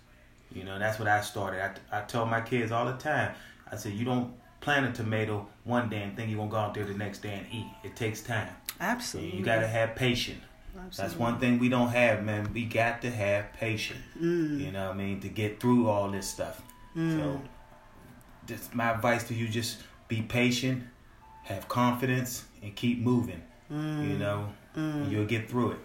You 0.52 0.66
know, 0.66 0.78
that's 0.78 1.00
what 1.00 1.08
I 1.08 1.22
started. 1.22 1.62
I, 1.64 2.00
I 2.00 2.02
tell 2.02 2.26
my 2.26 2.42
kids 2.42 2.74
all 2.74 2.86
the 2.86 2.98
time. 2.98 3.34
I 3.72 3.78
said, 3.78 3.94
you 3.94 4.04
don't 4.04 4.34
plant 4.60 4.86
a 4.86 4.92
tomato 4.92 5.48
one 5.64 5.88
day 5.88 6.04
and 6.04 6.18
think 6.18 6.30
you're 6.30 6.40
going 6.40 6.50
to 6.50 6.54
go 6.54 6.60
out 6.60 6.74
there 6.74 6.84
the 6.84 6.94
next 6.94 7.22
day 7.22 7.34
and 7.34 7.48
eat. 7.50 7.72
It 7.86 7.96
takes 7.96 8.20
time. 8.20 8.50
Absolutely. 8.82 9.38
You 9.38 9.46
got 9.46 9.62
to 9.62 9.68
have 9.68 9.96
patience. 9.96 10.44
Absolutely. 10.76 11.04
That's 11.04 11.20
one 11.20 11.40
thing 11.40 11.60
we 11.60 11.70
don't 11.70 11.90
have, 11.90 12.24
man. 12.24 12.52
We 12.54 12.66
got 12.66 13.02
to 13.04 13.12
have 13.12 13.54
patience. 13.54 14.00
Mm. 14.20 14.60
You 14.60 14.72
know 14.72 14.88
what 14.88 14.96
I 14.96 14.98
mean? 14.98 15.20
To 15.22 15.30
get 15.30 15.60
through 15.60 15.88
all 15.88 16.10
this 16.10 16.28
stuff. 16.28 16.62
Mm. 16.96 17.20
So 17.20 17.42
just 18.48 18.74
my 18.74 18.92
advice 18.92 19.24
to 19.26 19.34
you 19.34 19.48
just 19.48 19.78
be 20.08 20.22
patient, 20.22 20.84
have 21.44 21.68
confidence, 21.68 22.46
and 22.62 22.76
keep 22.76 23.00
moving. 23.00 23.42
Mm. 23.72 24.10
You 24.10 24.18
know, 24.18 24.50
mm. 24.76 25.10
you'll 25.10 25.26
get 25.26 25.50
through 25.50 25.72
it. 25.72 25.80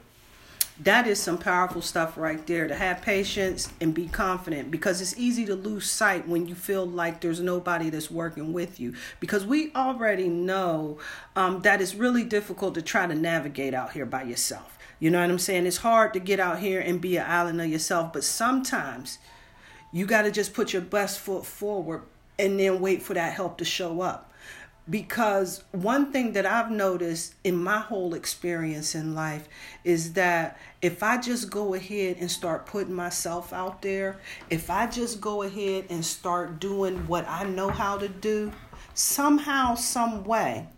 That 0.80 1.09
is 1.09 1.21
some 1.21 1.38
powerful 1.38 1.83
stuff 1.83 2.16
right 2.16 2.47
there 2.47 2.68
to 2.68 2.75
have 2.75 3.02
patience 3.02 3.68
and 3.80 3.92
be 3.92 4.07
confident 4.07 4.71
because 4.71 5.00
it's 5.00 5.18
easy 5.18 5.45
to 5.47 5.57
lose 5.57 5.90
sight 5.90 6.28
when 6.28 6.47
you 6.47 6.54
feel 6.54 6.87
like 6.87 7.21
there's 7.21 7.40
nobody 7.40 7.90
that's 7.90 8.12
working 8.12 8.52
with 8.52 8.78
you. 8.78 8.95
Because 9.18 9.45
we 9.45 9.75
already 9.75 10.28
know 10.28 10.99
um, 11.35 11.62
that 11.62 11.80
it's 11.80 11.97
really 11.97 12.23
difficult 12.23 12.75
to 12.76 12.83
try 12.83 13.09
to 13.09 13.14
navigate 13.14 13.75
out 13.75 13.90
here 13.90 14.07
by 14.07 14.23
yourself. 14.23 14.77
You 14.99 15.11
know 15.11 15.21
what 15.21 15.31
I'm 15.31 15.38
saying? 15.38 15.67
It's 15.67 15.78
hard 15.78 16.12
to 16.14 16.21
get 16.21 16.40
out 16.40 16.59
here 16.59 16.81
and 16.81 17.00
be 17.00 17.17
an 17.17 17.31
island 17.31 17.61
of 17.61 17.69
yourself, 17.69 18.12
but 18.12 18.25
sometimes 18.25 19.19
you 19.93 20.07
got 20.07 20.23
to 20.23 20.31
just 20.31 20.55
put 20.55 20.73
your 20.73 20.83
best 20.83 21.21
foot 21.21 21.47
forward 21.47 22.02
and 22.38 22.59
then 22.59 22.81
wait 22.81 23.02
for 23.02 23.14
that 23.14 23.33
help 23.33 23.59
to 23.59 23.64
show 23.64 24.00
up. 24.00 24.33
Because 24.90 25.64
one 25.73 26.12
thing 26.12 26.33
that 26.33 26.47
I've 26.47 26.71
noticed 26.71 27.35
in 27.45 27.62
my 27.62 27.78
whole 27.78 28.14
experience 28.14 28.95
in 28.95 29.14
life 29.14 29.47
is 29.85 30.14
that 30.14 30.59
if 30.81 31.02
I 31.02 31.21
just 31.21 31.50
go 31.50 31.75
ahead 31.75 32.17
and 32.21 32.31
start 32.31 32.64
putting 32.64 32.95
myself 32.95 33.52
out 33.52 33.83
there, 33.83 34.19
if 34.49 34.71
I 34.71 34.87
just 34.87 35.21
go 35.21 35.43
ahead 35.43 35.85
and 35.90 36.02
start 36.02 36.59
doing 36.59 37.07
what 37.07 37.28
I 37.28 37.45
know 37.45 37.69
how 37.69 37.99
to 37.99 38.09
do, 38.09 38.50
somehow, 38.95 39.75
some 39.75 40.25
way, 40.25 40.69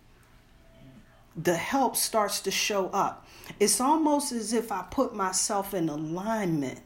the 1.37 1.55
help 1.55 1.95
starts 1.95 2.41
to 2.41 2.51
show 2.51 2.89
up. 2.89 3.27
It's 3.59 3.81
almost 3.81 4.33
as 4.33 4.53
if 4.53 4.71
I 4.71 4.85
put 4.91 5.15
myself 5.15 5.75
in 5.75 5.89
alignment 5.89 6.81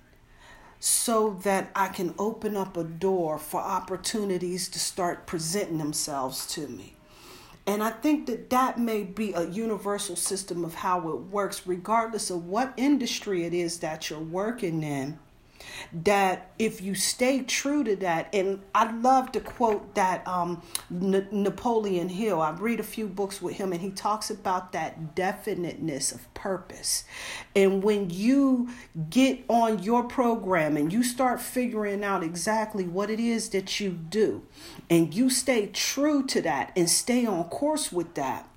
so 0.81 1.39
that 1.43 1.71
I 1.75 1.89
can 1.89 2.15
open 2.19 2.57
up 2.57 2.77
a 2.77 2.85
door 2.85 3.39
for 3.39 3.61
opportunities 3.61 4.69
to 4.69 4.79
start 4.79 5.27
presenting 5.27 5.79
themselves 5.79 6.47
to 6.49 6.69
me. 6.69 6.97
And 7.67 7.83
I 7.83 7.91
think 7.91 8.27
that 8.27 8.51
that 8.51 8.79
may 8.79 9.05
be 9.05 9.33
a 9.33 9.49
universal 9.49 10.17
system 10.17 10.65
of 10.65 10.75
how 10.75 11.09
it 11.09 11.21
works, 11.21 11.67
regardless 11.67 12.29
of 12.29 12.45
what 12.45 12.75
industry 12.77 13.45
it 13.45 13.55
is 13.55 13.79
that 13.79 14.11
you're 14.11 14.19
working 14.19 14.83
in 14.83 15.19
that 15.93 16.53
if 16.59 16.81
you 16.81 16.95
stay 16.95 17.43
true 17.43 17.85
to 17.85 17.97
that, 17.97 18.29
and 18.33 18.61
I 18.75 18.91
love 18.93 19.33
to 19.33 19.41
quote 19.41 19.95
that 19.95 20.27
um, 20.27 20.63
N- 20.91 21.29
Napoleon 21.31 22.09
Hill. 22.09 22.41
I 22.41 22.51
read 22.53 22.81
a 22.81 22.85
few 22.85 23.07
books 23.07 23.41
with 23.41 23.57
him, 23.57 23.73
and 23.73 23.81
he 23.81 23.91
talks 23.91 24.31
about 24.31 24.73
that 24.73 25.15
definiteness 25.15 26.13
of 26.13 26.33
purpose. 26.35 27.05
And 27.55 27.83
when 27.83 28.11
you 28.11 28.71
get 29.11 29.45
on 29.49 29.83
your 29.83 30.05
program 30.05 30.77
and 30.77 30.93
you 30.93 31.03
start 31.03 31.41
figuring 31.41 32.05
out 32.05 32.23
exactly 32.23 32.85
what 32.85 33.11
it 33.11 33.21
is 33.21 33.51
that 33.51 33.81
you 33.81 33.91
do, 33.91 34.43
and 34.91 35.15
you 35.15 35.31
stay 35.31 35.67
true 35.67 36.27
to 36.27 36.43
that 36.43 36.73
and 36.77 36.89
stay 36.89 37.27
on 37.27 37.45
course 37.45 37.93
with 37.93 38.15
that 38.15 38.49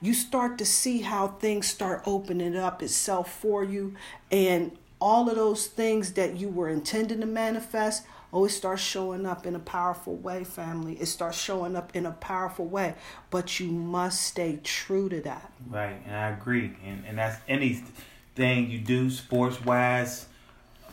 you 0.00 0.12
start 0.12 0.58
to 0.58 0.66
see 0.66 1.00
how 1.00 1.28
things 1.28 1.66
start 1.66 2.02
opening 2.04 2.56
up 2.56 2.82
itself 2.82 3.32
for 3.32 3.64
you 3.64 3.94
and 4.30 4.76
all 5.04 5.28
of 5.28 5.36
those 5.36 5.66
things 5.66 6.14
that 6.14 6.34
you 6.38 6.48
were 6.48 6.70
intending 6.70 7.20
to 7.20 7.26
manifest 7.26 8.06
oh 8.32 8.46
it 8.46 8.48
starts 8.48 8.80
showing 8.80 9.26
up 9.26 9.44
in 9.44 9.54
a 9.54 9.58
powerful 9.58 10.16
way 10.16 10.42
family. 10.44 10.94
It 10.94 11.06
starts 11.06 11.38
showing 11.38 11.76
up 11.76 11.94
in 11.94 12.06
a 12.06 12.10
powerful 12.10 12.64
way. 12.64 12.94
But 13.30 13.60
you 13.60 13.70
must 13.70 14.22
stay 14.22 14.60
true 14.64 15.10
to 15.10 15.20
that. 15.20 15.52
Right 15.68 16.00
and 16.06 16.16
i 16.16 16.30
agree. 16.30 16.72
And, 16.84 17.04
and 17.06 17.18
that's 17.18 17.38
anything 17.46 18.70
you 18.70 18.78
do 18.78 19.10
sports 19.10 19.62
wise 19.62 20.26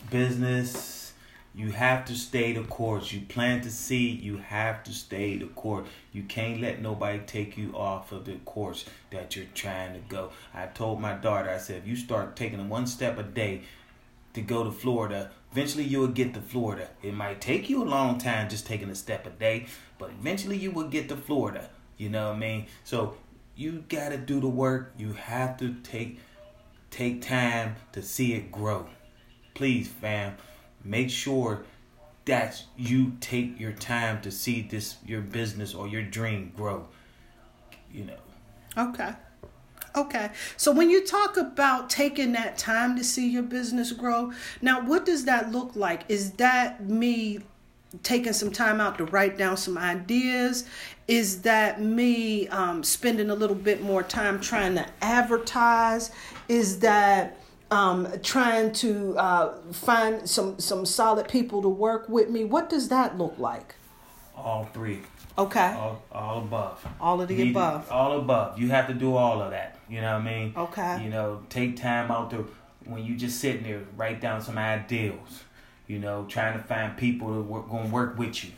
business 0.09 1.13
you 1.53 1.71
have 1.71 2.05
to 2.05 2.15
stay 2.15 2.53
the 2.53 2.63
course. 2.63 3.11
You 3.11 3.21
plant 3.21 3.63
the 3.63 3.69
seed 3.69 4.21
you 4.21 4.37
have 4.37 4.83
to 4.83 4.93
stay 4.93 5.37
the 5.37 5.47
course. 5.47 5.87
You 6.13 6.23
can't 6.23 6.61
let 6.61 6.81
nobody 6.81 7.19
take 7.19 7.57
you 7.57 7.73
off 7.75 8.11
of 8.11 8.25
the 8.25 8.35
course 8.45 8.85
that 9.11 9.35
you're 9.35 9.45
trying 9.53 9.93
to 9.93 9.99
go. 10.07 10.31
I 10.53 10.67
told 10.67 11.01
my 11.01 11.13
daughter 11.13 11.49
i 11.49 11.57
said 11.57 11.77
if 11.77 11.87
you 11.87 11.95
start 11.95 12.35
taking 12.35 12.69
one 12.69 12.87
step 12.87 13.17
a 13.17 13.23
day 13.23 13.63
to 14.33 14.41
go 14.41 14.63
to 14.63 14.71
Florida. 14.71 15.31
Eventually, 15.51 15.83
you 15.83 15.99
will 15.99 16.07
get 16.07 16.33
to 16.33 16.41
Florida. 16.41 16.89
It 17.01 17.13
might 17.13 17.41
take 17.41 17.69
you 17.69 17.83
a 17.83 17.85
long 17.85 18.17
time 18.17 18.49
just 18.49 18.65
taking 18.65 18.89
a 18.89 18.95
step 18.95 19.25
a 19.25 19.29
day, 19.29 19.67
but 19.97 20.11
eventually, 20.11 20.57
you 20.57 20.71
will 20.71 20.87
get 20.87 21.09
to 21.09 21.17
Florida. 21.17 21.69
You 21.97 22.09
know 22.09 22.29
what 22.29 22.37
I 22.37 22.39
mean? 22.39 22.67
So 22.83 23.15
you 23.55 23.83
got 23.89 24.09
to 24.09 24.17
do 24.17 24.39
the 24.39 24.47
work. 24.47 24.93
You 24.97 25.13
have 25.13 25.57
to 25.57 25.73
take 25.83 26.19
take 26.89 27.21
time 27.21 27.75
to 27.93 28.01
see 28.01 28.33
it 28.33 28.51
grow. 28.51 28.87
Please, 29.53 29.87
fam, 29.87 30.35
make 30.83 31.09
sure 31.09 31.63
that 32.25 32.63
you 32.77 33.13
take 33.19 33.59
your 33.59 33.71
time 33.71 34.21
to 34.21 34.31
see 34.31 34.61
this 34.61 34.97
your 35.05 35.21
business 35.21 35.73
or 35.73 35.87
your 35.87 36.03
dream 36.03 36.51
grow. 36.55 36.87
You 37.91 38.05
know. 38.05 38.17
Okay. 38.77 39.13
Okay. 39.95 40.29
So 40.57 40.71
when 40.71 40.89
you 40.89 41.05
talk 41.05 41.37
about 41.37 41.89
taking 41.89 42.31
that 42.33 42.57
time 42.57 42.95
to 42.95 43.03
see 43.03 43.29
your 43.29 43.43
business 43.43 43.91
grow, 43.91 44.31
now 44.61 44.81
what 44.81 45.05
does 45.05 45.25
that 45.25 45.51
look 45.51 45.75
like? 45.75 46.03
Is 46.07 46.31
that 46.33 46.87
me 46.87 47.39
taking 48.03 48.33
some 48.33 48.51
time 48.51 48.79
out 48.79 48.97
to 48.97 49.05
write 49.05 49.37
down 49.37 49.57
some 49.57 49.77
ideas? 49.77 50.65
Is 51.07 51.41
that 51.41 51.81
me 51.81 52.47
um, 52.47 52.83
spending 52.83 53.29
a 53.29 53.35
little 53.35 53.55
bit 53.55 53.81
more 53.81 54.01
time 54.01 54.39
trying 54.39 54.75
to 54.75 54.85
advertise? 55.01 56.11
Is 56.47 56.79
that 56.79 57.37
um, 57.69 58.07
trying 58.23 58.71
to 58.73 59.17
uh, 59.17 59.57
find 59.71 60.29
some 60.29 60.59
some 60.59 60.85
solid 60.85 61.27
people 61.27 61.61
to 61.61 61.69
work 61.69 62.07
with 62.07 62.29
me? 62.29 62.45
What 62.45 62.69
does 62.69 62.89
that 62.89 63.17
look 63.17 63.37
like? 63.37 63.75
All 64.35 64.65
three. 64.73 65.01
Okay. 65.37 65.73
All, 65.77 66.03
all 66.11 66.39
above. 66.39 66.85
All 66.99 67.21
of 67.21 67.27
the 67.27 67.35
Need, 67.35 67.51
above. 67.51 67.89
All 67.91 68.19
above. 68.19 68.59
You 68.59 68.69
have 68.69 68.87
to 68.87 68.93
do 68.93 69.15
all 69.15 69.41
of 69.41 69.51
that. 69.51 69.77
You 69.89 70.01
know 70.01 70.13
what 70.13 70.21
I 70.21 70.31
mean? 70.31 70.53
Okay. 70.55 71.03
You 71.03 71.09
know, 71.09 71.43
take 71.49 71.77
time 71.77 72.11
out 72.11 72.31
to 72.31 72.49
when 72.85 73.03
you 73.05 73.15
just 73.15 73.39
sitting 73.39 73.63
there, 73.63 73.81
write 73.95 74.21
down 74.21 74.41
some 74.41 74.57
ideals. 74.57 75.43
You 75.87 75.99
know, 75.99 76.25
trying 76.27 76.57
to 76.57 76.63
find 76.63 76.95
people 76.97 77.33
to 77.33 77.41
work, 77.41 77.69
gonna 77.69 77.89
work 77.89 78.17
with 78.17 78.43
you. 78.43 78.51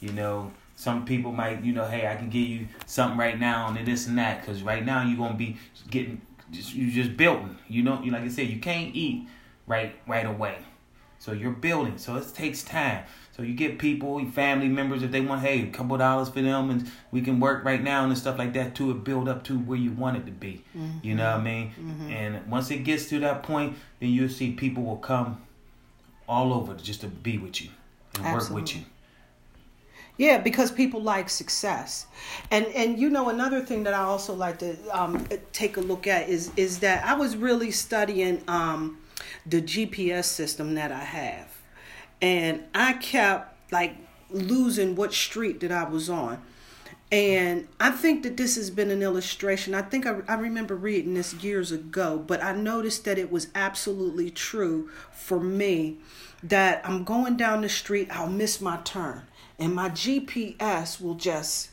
You 0.00 0.12
know, 0.12 0.50
some 0.76 1.04
people 1.04 1.30
might, 1.30 1.62
you 1.62 1.72
know, 1.72 1.84
hey, 1.84 2.06
I 2.06 2.16
can 2.16 2.30
give 2.30 2.46
you 2.46 2.66
something 2.86 3.18
right 3.18 3.38
now 3.38 3.68
and 3.68 3.86
this 3.86 4.06
and 4.06 4.18
that, 4.18 4.40
because 4.40 4.62
right 4.62 4.84
now 4.84 5.06
you're 5.06 5.18
gonna 5.18 5.34
be 5.34 5.56
getting, 5.90 6.20
just 6.50 6.74
you 6.74 6.90
just 6.90 7.16
building. 7.16 7.58
You 7.68 7.82
know, 7.82 8.02
you 8.02 8.10
like 8.10 8.22
I 8.22 8.28
said, 8.28 8.48
you 8.48 8.58
can't 8.58 8.94
eat 8.94 9.28
right 9.66 9.94
right 10.06 10.26
away. 10.26 10.58
So 11.18 11.32
you're 11.32 11.52
building. 11.52 11.98
So 11.98 12.16
it 12.16 12.34
takes 12.34 12.62
time. 12.62 13.04
So 13.36 13.42
you 13.42 13.54
get 13.54 13.78
people, 13.78 14.24
family 14.32 14.68
members, 14.68 15.02
if 15.02 15.12
they 15.12 15.20
want, 15.20 15.42
hey, 15.42 15.62
a 15.62 15.66
couple 15.68 15.96
dollars 15.96 16.28
for 16.28 16.42
them, 16.42 16.68
and 16.70 16.90
we 17.10 17.22
can 17.22 17.40
work 17.40 17.64
right 17.64 17.82
now 17.82 18.04
and 18.04 18.18
stuff 18.18 18.38
like 18.38 18.52
that 18.54 18.74
to 18.76 18.90
it 18.90 19.04
build 19.04 19.28
up 19.28 19.44
to 19.44 19.58
where 19.58 19.78
you 19.78 19.92
want 19.92 20.16
it 20.16 20.26
to 20.26 20.32
be. 20.32 20.64
Mm-hmm. 20.76 21.06
You 21.06 21.14
know 21.14 21.30
what 21.30 21.40
I 21.40 21.42
mean? 21.42 21.68
Mm-hmm. 21.70 22.10
And 22.10 22.50
once 22.50 22.70
it 22.70 22.78
gets 22.78 23.08
to 23.10 23.20
that 23.20 23.42
point, 23.42 23.76
then 24.00 24.10
you'll 24.10 24.28
see 24.28 24.52
people 24.52 24.82
will 24.82 24.96
come 24.96 25.40
all 26.28 26.52
over 26.52 26.74
just 26.74 27.00
to 27.00 27.08
be 27.08 27.38
with 27.38 27.60
you 27.62 27.70
and 28.16 28.26
Absolutely. 28.26 28.54
work 28.54 28.62
with 28.62 28.76
you. 28.76 28.82
Yeah, 30.16 30.36
because 30.36 30.70
people 30.70 31.02
like 31.02 31.30
success, 31.30 32.06
and 32.50 32.66
and 32.66 32.98
you 32.98 33.08
know 33.08 33.30
another 33.30 33.62
thing 33.62 33.84
that 33.84 33.94
I 33.94 34.00
also 34.02 34.34
like 34.34 34.58
to 34.58 34.76
um, 34.92 35.26
take 35.54 35.78
a 35.78 35.80
look 35.80 36.06
at 36.06 36.28
is 36.28 36.50
is 36.58 36.80
that 36.80 37.06
I 37.06 37.14
was 37.14 37.38
really 37.38 37.70
studying 37.70 38.42
um, 38.46 38.98
the 39.46 39.62
GPS 39.62 40.26
system 40.26 40.74
that 40.74 40.92
I 40.92 41.04
have, 41.04 41.56
and 42.20 42.64
I 42.74 42.94
kept 42.94 43.72
like 43.72 43.96
losing 44.30 44.94
what 44.94 45.12
street 45.12 45.60
that 45.60 45.72
I 45.72 45.84
was 45.84 46.08
on. 46.08 46.42
And 47.12 47.66
I 47.80 47.90
think 47.90 48.22
that 48.22 48.36
this 48.36 48.54
has 48.54 48.70
been 48.70 48.90
an 48.92 49.02
illustration. 49.02 49.74
I 49.74 49.82
think 49.82 50.06
I, 50.06 50.20
I 50.28 50.34
remember 50.34 50.76
reading 50.76 51.14
this 51.14 51.34
years 51.34 51.72
ago, 51.72 52.22
but 52.24 52.42
I 52.42 52.52
noticed 52.52 53.04
that 53.04 53.18
it 53.18 53.32
was 53.32 53.48
absolutely 53.54 54.30
true 54.30 54.88
for 55.10 55.40
me 55.40 55.98
that 56.42 56.80
I'm 56.84 57.02
going 57.02 57.36
down 57.36 57.62
the 57.62 57.68
street, 57.68 58.08
I'll 58.10 58.28
miss 58.28 58.60
my 58.60 58.78
turn 58.78 59.22
and 59.60 59.74
my 59.74 59.90
GPS 59.90 61.00
will 61.00 61.14
just 61.14 61.70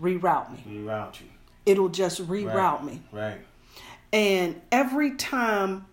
reroute 0.00 0.50
me. 0.52 0.64
Reroute 0.82 1.20
you. 1.20 1.26
It'll 1.64 1.88
just 1.88 2.26
reroute 2.26 2.54
right. 2.54 2.84
me. 2.84 3.02
Right. 3.12 3.38
And 4.12 4.60
every 4.72 5.12
time 5.12 5.86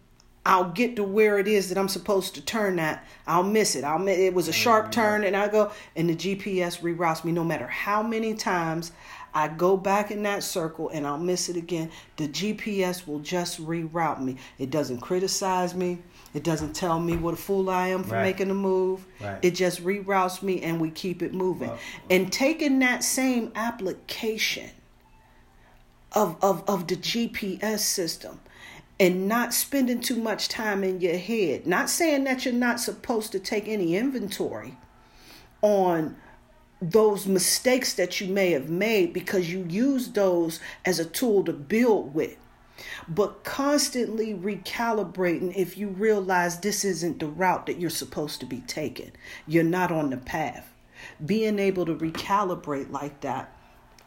I'll 0.46 0.70
get 0.70 0.96
to 0.98 1.04
where 1.04 1.40
it 1.40 1.48
is 1.48 1.70
that 1.70 1.78
I'm 1.78 1.88
supposed 1.88 2.36
to 2.36 2.42
turn 2.42 2.76
that. 2.76 3.06
I'll 3.26 3.44
miss 3.44 3.76
it. 3.76 3.84
I'll 3.84 3.98
miss, 3.98 4.20
it 4.20 4.34
was 4.34 4.48
a 4.48 4.52
mm-hmm. 4.52 4.62
sharp 4.62 4.92
turn 4.92 5.24
and 5.24 5.36
I 5.36 5.48
go 5.48 5.72
and 5.96 6.08
the 6.10 6.16
GPS 6.16 6.82
reroutes 6.82 7.24
me 7.24 7.32
no 7.32 7.44
matter 7.44 7.68
how 7.68 8.04
many 8.04 8.36
times 8.36 8.92
I 9.34 9.48
go 9.48 9.76
back 9.76 10.12
in 10.12 10.22
that 10.24 10.44
circle 10.44 10.90
and 10.90 11.06
I'll 11.06 11.18
miss 11.18 11.50
it 11.50 11.58
again. 11.58 11.90
The 12.18 12.28
GPS 12.28 13.08
will 13.08 13.20
just 13.20 13.60
reroute 13.60 14.22
me. 14.22 14.38
It 14.60 14.70
doesn't 14.70 15.02
criticize 15.02 15.74
me. 15.74 15.98
It 16.36 16.44
doesn't 16.44 16.74
tell 16.74 17.00
me 17.00 17.18
what 17.18 17.34
a 17.34 17.38
fool 17.38 17.70
I 17.70 17.88
am 17.88 18.04
for 18.04 18.16
Right. 18.16 18.24
making 18.24 18.52
a 18.52 18.56
move. 18.56 19.06
Right. 19.20 19.40
It 19.42 19.52
just 19.52 19.84
reroutes 19.84 20.44
me 20.44 20.62
and 20.62 20.80
we 20.80 20.92
keep 20.92 21.24
it 21.24 21.34
moving. 21.34 21.70
Well- 21.70 21.80
and 22.10 22.32
taking 22.32 22.80
that 22.80 23.04
same 23.04 23.52
application 23.56 24.70
of, 26.12 26.38
of, 26.42 26.64
of 26.68 26.88
the 26.88 26.96
GPS 26.96 27.80
system 27.80 28.40
and 29.00 29.28
not 29.28 29.54
spending 29.54 30.00
too 30.00 30.16
much 30.16 30.48
time 30.48 30.84
in 30.84 31.02
your 31.02 31.18
head. 31.18 31.68
Not 31.68 31.90
saying 31.90 32.24
that 32.26 32.46
you're 32.46 32.54
not 32.54 32.80
supposed 32.80 33.32
to 33.34 33.40
take 33.40 33.68
any 33.68 33.96
inventory 33.96 34.78
on 35.62 36.16
those 36.82 37.26
mistakes 37.28 37.94
that 37.96 38.22
you 38.22 38.28
may 38.28 38.52
have 38.52 38.70
made 38.70 39.14
because 39.14 39.52
you 39.52 39.66
use 39.70 40.10
those 40.10 40.60
as 40.86 41.00
a 41.00 41.06
tool 41.06 41.44
to 41.44 41.54
build 41.54 42.14
with. 42.14 42.38
But 43.08 43.44
constantly 43.44 44.34
recalibrating 44.34 45.56
if 45.56 45.78
you 45.78 45.90
realize 45.90 46.60
this 46.60 46.84
isn't 46.84 47.20
the 47.20 47.28
route 47.28 47.66
that 47.68 47.80
you're 47.80 47.90
supposed 47.90 48.40
to 48.42 48.46
be 48.46 48.62
taking. 48.62 49.12
You're 49.48 49.64
not 49.64 49.92
on 49.92 50.10
the 50.10 50.18
path. 50.18 50.74
Being 51.26 51.60
able 51.60 51.86
to 51.86 51.96
recalibrate 51.96 52.92
like 52.92 53.22
that 53.22 53.52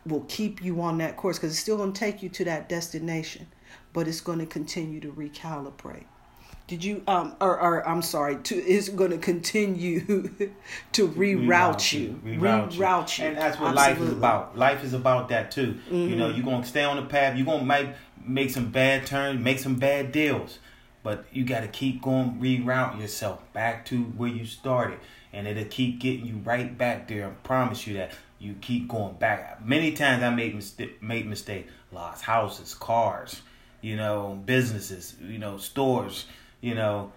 will 0.06 0.24
keep 0.28 0.62
you 0.62 0.80
on 0.80 0.98
that 0.98 1.16
course 1.16 1.38
because 1.38 1.52
it's 1.52 1.60
still 1.60 1.76
going 1.76 1.92
to 1.92 1.98
take 1.98 2.22
you 2.22 2.28
to 2.28 2.44
that 2.44 2.68
destination, 2.68 3.46
but 3.92 4.08
it's 4.08 4.20
going 4.20 4.38
to 4.38 4.46
continue 4.46 5.00
to 5.00 5.12
recalibrate. 5.12 6.04
Did 6.66 6.84
you 6.84 7.02
um 7.06 7.34
or, 7.40 7.58
or 7.58 7.88
I'm 7.88 8.02
sorry 8.02 8.36
to 8.36 8.54
it's 8.54 8.90
going 8.90 9.10
to 9.18 9.18
continue 9.18 10.00
to 10.92 11.08
reroute 11.08 11.92
you, 11.94 12.20
reroute 12.22 13.18
you. 13.18 13.24
and 13.24 13.38
that's 13.38 13.58
what 13.58 13.74
life 13.74 13.98
is 13.98 14.12
about. 14.12 14.56
Life 14.56 14.84
is 14.84 14.92
about 14.92 15.30
that 15.30 15.50
too. 15.50 15.78
You 15.90 16.14
know, 16.14 16.28
you're 16.28 16.44
gonna 16.44 16.66
stay 16.66 16.84
on 16.84 16.96
the 16.96 17.06
path. 17.06 17.38
You're 17.38 17.46
gonna 17.46 17.64
make 17.64 17.88
make 18.22 18.50
some 18.50 18.70
bad 18.70 19.06
turns, 19.06 19.42
make 19.42 19.58
some 19.58 19.76
bad 19.76 20.12
deals, 20.12 20.58
but 21.02 21.24
you 21.32 21.44
got 21.44 21.60
to 21.60 21.68
keep 21.68 22.02
going, 22.02 22.38
reroute 22.38 23.00
yourself 23.00 23.40
back 23.52 23.86
to 23.86 24.02
where 24.02 24.28
you 24.28 24.44
started, 24.44 24.98
and 25.32 25.46
it'll 25.46 25.64
keep 25.64 26.00
getting 26.00 26.26
you 26.26 26.36
right 26.44 26.76
back 26.76 27.08
there. 27.08 27.26
I 27.26 27.30
promise 27.30 27.86
you 27.86 27.94
that. 27.94 28.12
You 28.40 28.54
keep 28.60 28.86
going 28.86 29.14
back. 29.14 29.66
Many 29.66 29.92
times 29.92 30.22
I 30.22 30.30
made 30.30 30.54
mistake, 30.54 31.02
made 31.02 31.26
mistake, 31.26 31.66
lost 31.90 32.22
houses, 32.22 32.72
cars, 32.72 33.42
you 33.80 33.96
know, 33.96 34.40
businesses, 34.44 35.14
you 35.22 35.38
know, 35.38 35.58
stores, 35.58 36.26
you 36.60 36.74
know, 36.74 37.12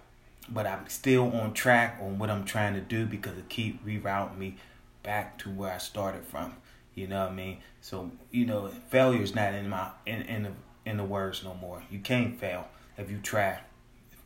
but 0.48 0.66
I'm 0.66 0.88
still 0.88 1.32
on 1.32 1.52
track 1.54 1.98
on 2.00 2.18
what 2.18 2.30
I'm 2.30 2.44
trying 2.44 2.74
to 2.74 2.80
do 2.80 3.06
because 3.06 3.36
it 3.38 3.48
keep 3.48 3.84
rerouting 3.84 4.38
me 4.38 4.56
back 5.02 5.38
to 5.38 5.50
where 5.50 5.72
I 5.72 5.78
started 5.78 6.24
from. 6.24 6.54
You 6.94 7.06
know 7.06 7.20
what 7.20 7.32
I 7.32 7.34
mean? 7.34 7.58
So 7.80 8.10
you 8.30 8.46
know, 8.46 8.68
failure 8.88 9.22
is 9.22 9.34
not 9.34 9.54
in 9.54 9.68
my 9.68 9.90
in 10.06 10.22
in 10.22 10.42
the 10.44 10.52
in 10.84 10.96
the 10.96 11.04
words 11.04 11.42
no 11.42 11.54
more. 11.54 11.82
You 11.90 12.00
can't 12.00 12.38
fail 12.38 12.68
if 12.98 13.10
you 13.10 13.18
try. 13.18 13.60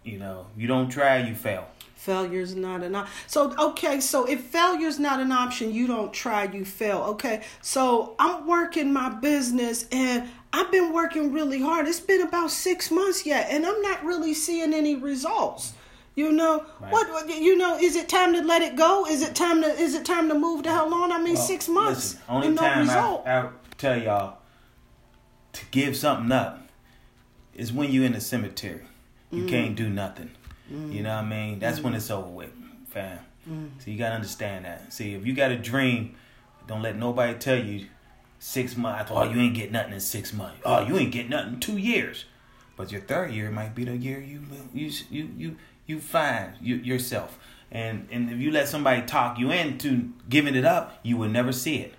You 0.03 0.19
know, 0.19 0.47
you 0.57 0.69
don't 0.69 0.89
try, 0.89 1.19
you 1.19 1.35
fail. 1.35 1.67
Failure's 1.97 2.55
not 2.55 2.83
an 2.83 2.95
option. 2.95 3.15
So 3.27 3.55
okay, 3.59 4.01
so 4.01 4.25
if 4.27 4.41
failure's 4.43 4.99
not 4.99 5.21
an 5.21 5.33
option, 5.33 5.73
you 5.73 5.87
don't 5.87 6.13
try, 6.13 6.45
you 6.45 6.65
fail. 6.65 6.99
Okay, 7.11 7.43
so 7.61 8.15
I'm 8.19 8.47
working 8.47 8.93
my 8.93 9.09
business 9.09 9.87
and 9.91 10.29
I've 10.57 10.71
been 10.73 10.93
working 10.95 11.33
really 11.33 11.61
hard. 11.61 11.87
It's 11.87 12.01
been 12.01 12.23
about 12.23 12.51
six 12.51 12.91
months 12.91 13.27
yet, 13.27 13.49
and 13.51 13.67
I'm 13.67 13.83
not 13.83 14.03
really 14.05 14.33
seeing 14.33 14.73
any 14.73 14.97
results. 14.97 15.75
You 16.15 16.33
know 16.33 16.65
Right. 16.81 16.91
what? 16.93 17.29
You 17.29 17.59
know, 17.59 17.77
is 17.77 17.95
it 17.95 18.09
time 18.09 18.33
to 18.33 18.41
let 18.43 18.63
it 18.63 18.75
go? 18.75 19.05
Is 19.07 19.21
it 19.21 19.35
time 19.35 19.61
to? 19.61 19.69
Is 19.69 19.95
it 19.95 20.07
time 20.07 20.29
to 20.31 20.35
move 20.35 20.63
to 20.63 20.71
hell 20.71 20.93
on? 20.95 21.13
I 21.13 21.19
mean, 21.19 21.35
Well, 21.35 21.43
six 21.43 21.69
months 21.69 22.15
Listen, 22.15 22.21
only 22.29 22.49
no 22.49 22.63
time 22.63 22.79
result. 22.81 23.27
I, 23.27 23.39
I 23.41 23.49
tell 23.77 23.99
y'all 24.01 24.39
to 25.53 25.65
give 25.71 25.95
something 25.95 26.33
up 26.33 26.69
is 27.55 27.71
when 27.71 27.93
you're 27.93 28.05
in 28.07 28.13
the 28.13 28.21
cemetery. 28.23 28.85
You 29.31 29.43
Mm. 29.43 29.49
can't 29.49 29.77
do 29.77 29.91
nothing. 29.91 30.31
You 30.71 31.03
know 31.03 31.15
what 31.17 31.25
I 31.25 31.29
mean? 31.29 31.59
That's 31.61 31.81
when 31.81 31.95
it's 31.95 32.11
over 32.11 32.29
with, 32.29 32.51
fam. 32.89 33.19
Mm. 33.49 33.69
So 33.79 33.91
you 33.91 33.99
gotta 33.99 34.15
understand 34.17 34.65
that. 34.65 34.93
See, 34.93 35.15
if 35.15 35.25
you 35.27 35.33
got 35.35 35.51
a 35.53 35.57
dream, 35.59 36.17
don't 36.67 36.83
let 36.83 36.97
nobody 36.97 37.35
tell 37.39 37.59
you 37.59 37.87
six 38.39 38.77
months. 38.77 39.11
Oh, 39.15 39.23
you 39.25 39.41
ain't 39.41 39.55
get 39.55 39.73
nothing 39.73 39.93
in 39.93 40.01
six 40.01 40.33
months. 40.33 40.61
Oh, 40.65 40.81
you 40.81 40.97
ain't 40.97 41.13
get 41.13 41.29
nothing 41.29 41.55
in 41.55 41.61
two 41.61 41.77
years. 41.77 42.25
But 42.77 42.93
your 42.93 43.01
third 43.01 43.33
year 43.33 43.51
might 43.51 43.75
be 43.75 43.85
the 43.85 43.97
year 43.97 44.21
you 44.21 44.43
you 44.75 44.91
you 45.11 45.31
you 45.37 45.57
you 45.87 46.01
find 46.01 46.53
you, 46.61 46.77
yourself. 46.77 47.39
And 47.71 48.07
and 48.11 48.31
if 48.31 48.39
you 48.39 48.51
let 48.51 48.69
somebody 48.69 49.03
talk 49.03 49.39
you 49.39 49.51
into 49.51 50.13
giving 50.29 50.55
it 50.55 50.65
up, 50.65 50.99
you 51.03 51.17
will 51.17 51.29
never 51.29 51.53
see 51.53 51.77
it. 51.77 51.95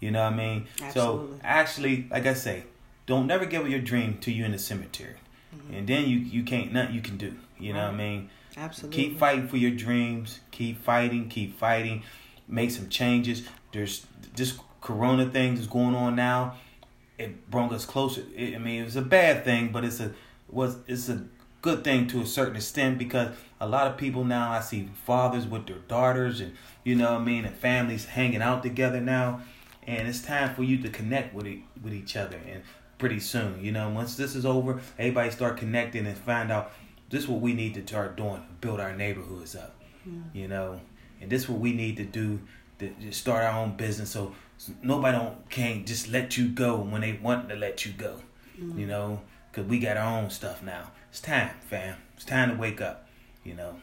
You 0.00 0.10
know 0.10 0.24
what 0.24 0.34
I 0.34 0.36
mean? 0.36 0.66
Absolutely. 0.80 1.36
So 1.36 1.40
actually, 1.42 2.08
like 2.10 2.26
I 2.26 2.34
say, 2.34 2.64
don't 3.06 3.26
never 3.26 3.46
give 3.46 3.62
up 3.62 3.68
your 3.68 3.80
dream 3.80 4.18
till 4.20 4.34
you 4.34 4.44
in 4.44 4.52
the 4.52 4.58
cemetery, 4.58 5.16
mm-hmm. 5.56 5.74
and 5.74 5.88
then 5.88 6.08
you 6.08 6.18
you 6.18 6.42
can't 6.44 6.72
nothing 6.72 6.94
you 6.94 7.00
can 7.00 7.16
do. 7.16 7.34
You 7.58 7.72
know 7.72 7.84
what 7.84 7.94
I 7.94 7.96
mean? 7.96 8.30
Absolutely. 8.56 9.04
Keep 9.04 9.18
fighting 9.18 9.48
for 9.48 9.56
your 9.56 9.70
dreams. 9.70 10.40
Keep 10.50 10.82
fighting. 10.82 11.28
Keep 11.28 11.58
fighting. 11.58 12.02
Make 12.46 12.70
some 12.70 12.88
changes. 12.88 13.42
There's 13.72 14.06
this 14.36 14.58
Corona 14.80 15.28
thing 15.28 15.54
that's 15.54 15.66
going 15.66 15.94
on 15.94 16.16
now. 16.16 16.54
It 17.18 17.50
brought 17.50 17.72
us 17.72 17.84
closer. 17.84 18.22
It, 18.34 18.54
I 18.54 18.58
mean, 18.58 18.82
it 18.82 18.84
was 18.84 18.96
a 18.96 19.02
bad 19.02 19.44
thing, 19.44 19.72
but 19.72 19.84
it's 19.84 20.00
a 20.00 20.12
was 20.48 20.76
it's 20.86 21.08
a 21.08 21.24
good 21.60 21.84
thing 21.84 22.06
to 22.08 22.20
a 22.22 22.26
certain 22.26 22.56
extent 22.56 22.98
because 22.98 23.34
a 23.60 23.68
lot 23.68 23.86
of 23.88 23.96
people 23.96 24.24
now 24.24 24.52
I 24.52 24.60
see 24.60 24.88
fathers 25.04 25.46
with 25.46 25.66
their 25.66 25.78
daughters 25.88 26.40
and 26.40 26.56
you 26.84 26.94
know 26.94 27.12
what 27.12 27.20
I 27.20 27.24
mean 27.24 27.44
and 27.44 27.54
families 27.54 28.06
hanging 28.06 28.40
out 28.40 28.62
together 28.62 29.00
now, 29.00 29.40
and 29.86 30.06
it's 30.08 30.22
time 30.22 30.54
for 30.54 30.62
you 30.62 30.78
to 30.82 30.88
connect 30.88 31.34
with 31.34 31.46
e- 31.46 31.64
with 31.82 31.92
each 31.92 32.16
other 32.16 32.38
and 32.46 32.62
pretty 32.98 33.20
soon. 33.20 33.62
You 33.64 33.72
know, 33.72 33.88
once 33.90 34.16
this 34.16 34.34
is 34.34 34.46
over, 34.46 34.80
everybody 34.98 35.30
start 35.30 35.56
connecting 35.56 36.06
and 36.06 36.16
find 36.16 36.50
out 36.52 36.72
this 37.10 37.24
is 37.24 37.28
what 37.28 37.40
we 37.40 37.54
need 37.54 37.74
to 37.74 37.86
start 37.86 38.16
doing, 38.16 38.42
build 38.60 38.80
our 38.80 38.94
neighborhoods 38.94 39.56
up. 39.56 39.74
You 40.32 40.48
know, 40.48 40.80
and 41.20 41.30
this 41.30 41.42
is 41.42 41.48
what 41.48 41.58
we 41.58 41.72
need 41.72 41.96
to 41.98 42.04
do 42.04 42.40
to, 42.78 43.12
start 43.12 43.44
our 43.44 43.60
own 43.60 43.76
business. 43.76 44.10
So, 44.10 44.34
so 44.56 44.72
nobody 44.82 45.18
don't 45.18 45.48
can't 45.50 45.86
just 45.86 46.08
let 46.08 46.36
you 46.36 46.48
go 46.48 46.76
when 46.76 47.00
they 47.00 47.12
want 47.20 47.48
to 47.48 47.56
let 47.56 47.84
you 47.84 47.92
go. 47.92 48.20
You 48.76 48.86
know, 48.86 49.20
because 49.50 49.68
we 49.68 49.78
got 49.78 49.96
our 49.96 50.18
own 50.20 50.30
stuff 50.30 50.64
now. 50.64 50.90
It's 51.10 51.20
time, 51.20 51.50
fam. 51.60 51.96
It's 52.16 52.24
time 52.24 52.50
to 52.50 52.56
wake 52.56 52.80
up. 52.80 53.06
You 53.44 53.54
know. 53.54 53.76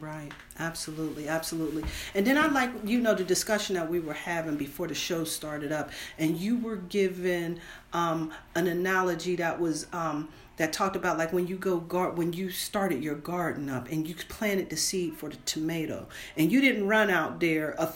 Right. 0.00 0.32
Absolutely. 0.58 1.28
Absolutely. 1.28 1.84
And 2.14 2.26
then 2.26 2.38
I 2.38 2.46
like, 2.46 2.70
you 2.84 3.00
know, 3.00 3.14
the 3.14 3.24
discussion 3.24 3.74
that 3.74 3.90
we 3.90 4.00
were 4.00 4.14
having 4.14 4.56
before 4.56 4.86
the 4.86 4.94
show 4.94 5.24
started 5.24 5.70
up, 5.70 5.90
and 6.18 6.36
you 6.38 6.58
were 6.58 6.76
given 6.76 7.60
um, 7.92 8.32
an 8.54 8.68
analogy 8.68 9.36
that 9.36 9.60
was 9.60 9.86
um, 9.92 10.28
that 10.56 10.72
talked 10.72 10.96
about 10.96 11.18
like 11.18 11.32
when 11.32 11.46
you 11.46 11.56
go 11.56 11.78
guard 11.78 12.18
when 12.18 12.32
you 12.32 12.50
started 12.50 13.02
your 13.02 13.14
garden 13.14 13.68
up 13.68 13.90
and 13.90 14.06
you 14.06 14.14
planted 14.28 14.70
the 14.70 14.76
seed 14.76 15.14
for 15.14 15.30
the 15.30 15.36
tomato, 15.44 16.06
and 16.36 16.52
you 16.52 16.60
didn't 16.60 16.86
run 16.86 17.10
out 17.10 17.40
there 17.40 17.74
a, 17.78 17.92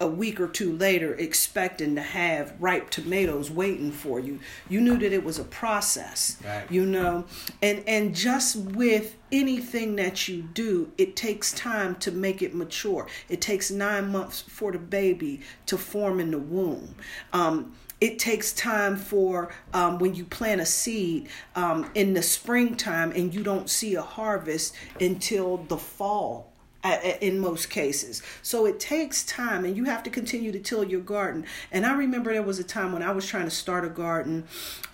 a 0.00 0.06
week 0.06 0.40
or 0.40 0.48
two 0.48 0.76
later 0.76 1.14
expecting 1.14 1.94
to 1.94 2.02
have 2.02 2.54
ripe 2.60 2.90
tomatoes 2.90 3.50
waiting 3.50 3.92
for 3.92 4.20
you. 4.20 4.38
You 4.68 4.80
knew 4.80 4.98
that 4.98 5.12
it 5.12 5.24
was 5.24 5.38
a 5.38 5.44
process. 5.44 6.38
Right. 6.44 6.70
You 6.70 6.86
know, 6.86 7.24
and 7.62 7.82
and 7.86 8.14
just 8.14 8.56
with 8.56 9.16
anything 9.32 9.96
that 9.96 10.28
you 10.28 10.42
do, 10.42 10.92
it 10.96 11.16
takes 11.16 11.52
time 11.52 11.96
to 11.96 12.10
make 12.10 12.42
it 12.42 12.54
mature. 12.54 13.06
It 13.28 13.40
takes 13.40 13.70
nine 13.70 14.12
months 14.12 14.40
for 14.40 14.72
the 14.72 14.78
baby 14.78 15.40
to 15.66 15.76
form 15.76 16.20
in 16.20 16.30
the 16.30 16.38
womb. 16.38 16.94
Um, 17.32 17.74
it 18.00 18.18
takes 18.18 18.52
time 18.52 18.96
for 18.96 19.52
um, 19.72 19.98
when 19.98 20.14
you 20.14 20.24
plant 20.24 20.60
a 20.60 20.66
seed 20.66 21.28
um, 21.54 21.90
in 21.94 22.14
the 22.14 22.22
springtime 22.22 23.12
and 23.12 23.34
you 23.34 23.42
don't 23.42 23.70
see 23.70 23.94
a 23.94 24.02
harvest 24.02 24.74
until 25.00 25.58
the 25.58 25.78
fall 25.78 26.52
in 27.20 27.38
most 27.38 27.70
cases. 27.70 28.22
So 28.42 28.66
it 28.66 28.78
takes 28.78 29.24
time 29.24 29.64
and 29.64 29.76
you 29.76 29.84
have 29.84 30.02
to 30.04 30.10
continue 30.10 30.52
to 30.52 30.58
till 30.58 30.84
your 30.84 31.00
garden. 31.00 31.44
And 31.72 31.84
I 31.84 31.94
remember 31.94 32.32
there 32.32 32.42
was 32.42 32.58
a 32.58 32.64
time 32.64 32.92
when 32.92 33.02
I 33.02 33.12
was 33.12 33.26
trying 33.26 33.44
to 33.44 33.50
start 33.50 33.84
a 33.84 33.88
garden 33.88 34.44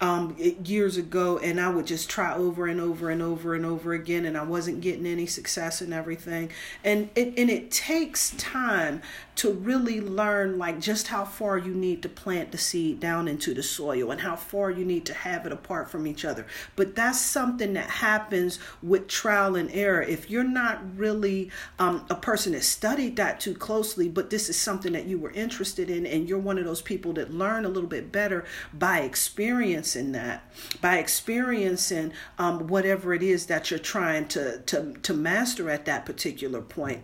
um, 0.01 0.37
years 0.65 0.97
ago 0.97 1.39
and 1.39 1.61
I 1.61 1.69
would 1.69 1.87
just 1.87 2.09
try 2.09 2.35
over 2.35 2.67
and 2.67 2.81
over 2.81 3.11
and 3.11 3.23
over 3.23 3.55
and 3.55 3.67
over 3.67 3.93
again 3.93 4.25
and 4.25 4.37
I 4.37 4.43
wasn't 4.43 4.81
getting 4.81 5.07
any 5.07 5.27
success 5.27 5.81
and 5.81 5.93
everything. 5.93 6.51
And 6.85 7.11
it, 7.15 7.35
and 7.37 7.51
it 7.51 7.71
takes 7.71 8.31
time 8.39 9.03
to 9.37 9.51
really 9.51 10.01
learn 10.01 10.59
like 10.59 10.81
just 10.81 11.09
how 11.09 11.25
far 11.25 11.57
you 11.57 11.75
need 11.75 12.03
to 12.03 12.09
plant 12.09 12.53
the 12.53 12.59
seed 12.59 13.01
down 13.01 13.27
into 13.27 13.55
the 13.55 13.63
soil 13.63 14.11
and 14.11 14.21
how 14.21 14.37
far 14.37 14.71
you 14.71 14.85
need 14.85 15.07
to 15.07 15.15
have 15.15 15.47
it 15.47 15.53
apart 15.53 15.91
from 15.91 16.07
each 16.07 16.25
other. 16.25 16.47
But 16.77 16.95
that's 16.95 17.21
something 17.21 17.73
that 17.73 17.89
happens 17.89 18.59
with 18.83 19.09
trial 19.09 19.57
and 19.57 19.71
error. 19.73 20.03
If 20.03 20.31
you're 20.31 20.45
not 20.45 20.81
really 20.97 21.51
um, 21.79 22.05
a 22.11 22.15
person 22.15 22.53
that 22.53 22.63
studied 22.63 23.17
that 23.17 23.41
too 23.41 23.55
closely, 23.55 24.09
but 24.09 24.31
this 24.31 24.49
is 24.49 24.59
something 24.59 24.93
that 24.93 25.07
you 25.07 25.19
were 25.19 25.31
interested 25.31 25.89
in, 25.89 26.07
and 26.07 26.29
you're 26.29 26.39
one 26.39 26.59
of 26.59 26.65
those 26.65 26.83
people 26.83 27.13
that 27.15 27.33
learn 27.33 27.65
a 27.65 27.69
little 27.69 27.89
bit 27.89 28.13
better 28.13 28.45
by 28.75 29.01
experiencing 29.01 30.13
that, 30.13 30.53
by 30.81 30.99
experiencing 30.99 32.13
um, 32.39 32.67
whatever 32.67 33.15
it 33.15 33.23
is 33.23 33.47
that 33.47 33.71
you're 33.71 33.81
trying 33.81 34.29
to, 34.29 34.59
to, 34.67 34.93
to 35.03 35.15
master 35.15 35.71
at 35.71 35.87
that 35.87 36.05
particular 36.05 36.61
point 36.61 37.03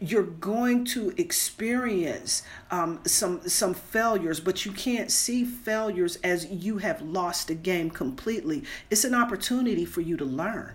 you're 0.00 0.22
going 0.22 0.84
to 0.86 1.12
experience 1.18 2.42
um, 2.70 3.00
some 3.04 3.46
some 3.48 3.74
failures, 3.74 4.40
but 4.40 4.64
you 4.64 4.72
can't 4.72 5.10
see 5.10 5.44
failures 5.44 6.16
as 6.24 6.46
you 6.46 6.78
have 6.78 7.02
lost 7.02 7.48
the 7.48 7.54
game 7.54 7.90
completely. 7.90 8.64
It's 8.88 9.04
an 9.04 9.14
opportunity 9.14 9.84
for 9.84 10.00
you 10.00 10.16
to 10.16 10.24
learn. 10.24 10.74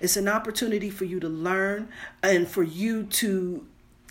It's 0.00 0.16
an 0.16 0.26
opportunity 0.26 0.90
for 0.90 1.04
you 1.04 1.20
to 1.20 1.28
learn 1.28 1.88
and 2.22 2.48
for 2.48 2.62
you 2.62 3.04
to 3.04 3.66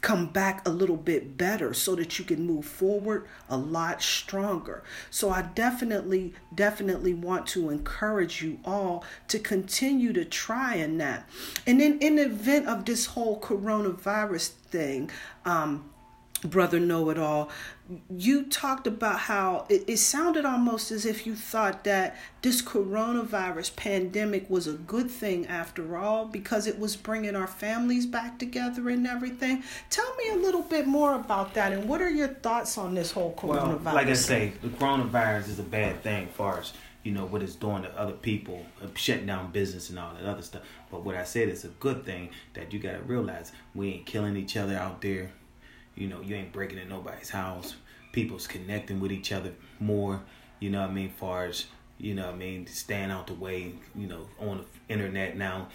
come 0.06 0.28
back 0.28 0.62
a 0.68 0.70
little 0.70 0.98
bit 0.98 1.36
better 1.36 1.74
so 1.74 1.96
that 1.96 2.20
you 2.20 2.24
can 2.24 2.46
move 2.46 2.64
forward 2.64 3.26
a 3.50 3.58
lot 3.58 4.04
stronger. 4.04 4.84
So 5.10 5.32
I 5.32 5.42
definitely, 5.42 6.36
definitely 6.54 7.16
want 7.16 7.48
to 7.48 7.72
encourage 7.72 8.40
you 8.40 8.60
all 8.64 9.04
to 9.30 9.40
continue 9.40 10.14
to 10.14 10.24
try 10.24 10.76
in 10.76 11.00
that. 11.00 11.28
And 11.66 11.82
then 11.82 11.98
in 12.02 12.18
the 12.18 12.26
event 12.26 12.68
of 12.68 12.86
this 12.86 13.08
whole 13.08 13.42
coronavirus 13.42 14.50
thing, 14.50 15.10
um, 15.44 15.90
brother 16.46 16.80
know 16.80 17.10
it 17.10 17.18
all. 17.18 17.50
You 18.10 18.46
talked 18.46 18.88
about 18.88 19.20
how 19.20 19.68
it, 19.70 19.84
it, 19.88 19.98
sounded 19.98 20.44
almost 20.44 20.92
as 20.92 21.06
if 21.06 21.28
you 21.28 21.36
thought 21.36 21.84
that 21.84 22.18
this 22.42 22.62
coronavirus 22.62 23.76
pandemic 23.76 24.50
was 24.50 24.66
a 24.66 24.74
good 24.74 25.12
thing 25.12 25.46
after 25.46 25.96
all 25.96 26.26
because 26.26 26.66
it 26.66 26.80
was 26.80 26.96
bringing 26.96 27.36
our 27.36 27.46
families 27.46 28.08
back 28.08 28.40
together 28.40 28.90
and 28.90 29.06
everything. 29.06 29.64
Tell 29.92 30.16
me 30.16 30.30
a 30.32 30.38
little 30.38 30.64
bit 30.64 30.88
more 30.88 31.14
about 31.14 31.54
that 31.54 31.74
and 31.74 31.88
what 31.88 32.02
are 32.02 32.10
your 32.10 32.28
thoughts 32.28 32.78
on 32.78 32.96
this 32.96 33.12
whole 33.12 33.34
coronavirus 33.36 33.84
well, 33.84 33.96
like 33.96 34.08
i 34.08 34.14
say 34.14 34.54
the 34.62 34.68
coronavirus 34.70 35.50
is 35.50 35.60
a 35.60 35.64
bad 35.64 36.02
thing 36.02 36.28
for 36.28 36.58
us 36.58 36.74
you 37.04 37.12
know 37.12 37.26
what 37.26 37.42
it's 37.42 37.56
doing 37.56 37.84
to 37.84 38.00
other 38.00 38.14
people 38.14 38.66
uh, 38.84 38.88
shutting 38.96 39.28
down 39.28 39.52
business 39.52 39.90
and 39.90 40.00
all 40.00 40.14
that 40.16 40.26
other 40.28 40.42
stuff. 40.42 40.64
But 40.92 41.04
what 41.04 41.16
i 41.16 41.24
said 41.24 41.50
is 41.50 41.64
a 41.64 41.70
good 41.70 42.06
thing 42.06 42.30
that 42.54 42.74
you 42.74 42.80
got 42.80 42.94
to 42.94 43.00
realize 43.00 43.52
we 43.74 43.94
ain't 43.94 44.06
killing 44.06 44.36
each 44.36 44.58
other 44.58 44.76
out 44.76 45.02
there 45.02 45.32
you 45.96 46.08
know, 46.08 46.22
you 46.22 46.36
ain't 46.36 46.52
breaking 46.52 46.78
in 46.78 46.90
nobody's 46.90 47.30
house. 47.30 47.76
People's 48.12 48.48
connecting 48.48 49.00
with 49.00 49.12
each 49.12 49.32
other 49.32 49.52
more. 49.80 50.22
You 50.60 50.70
know 50.70 50.82
what 50.82 50.90
I 50.90 50.94
mean? 50.94 51.10
Far 51.10 51.46
as 51.46 51.66
you 51.98 52.14
know, 52.14 52.26
what 52.26 52.36
I 52.36 52.38
mean, 52.38 52.68
staying 52.68 53.12
out 53.12 53.28
the 53.28 53.34
way. 53.34 53.74
You 53.96 54.08
know, 54.08 54.28
on 54.40 54.60
the 54.60 54.94
internet 54.94 55.38
now. 55.38 55.68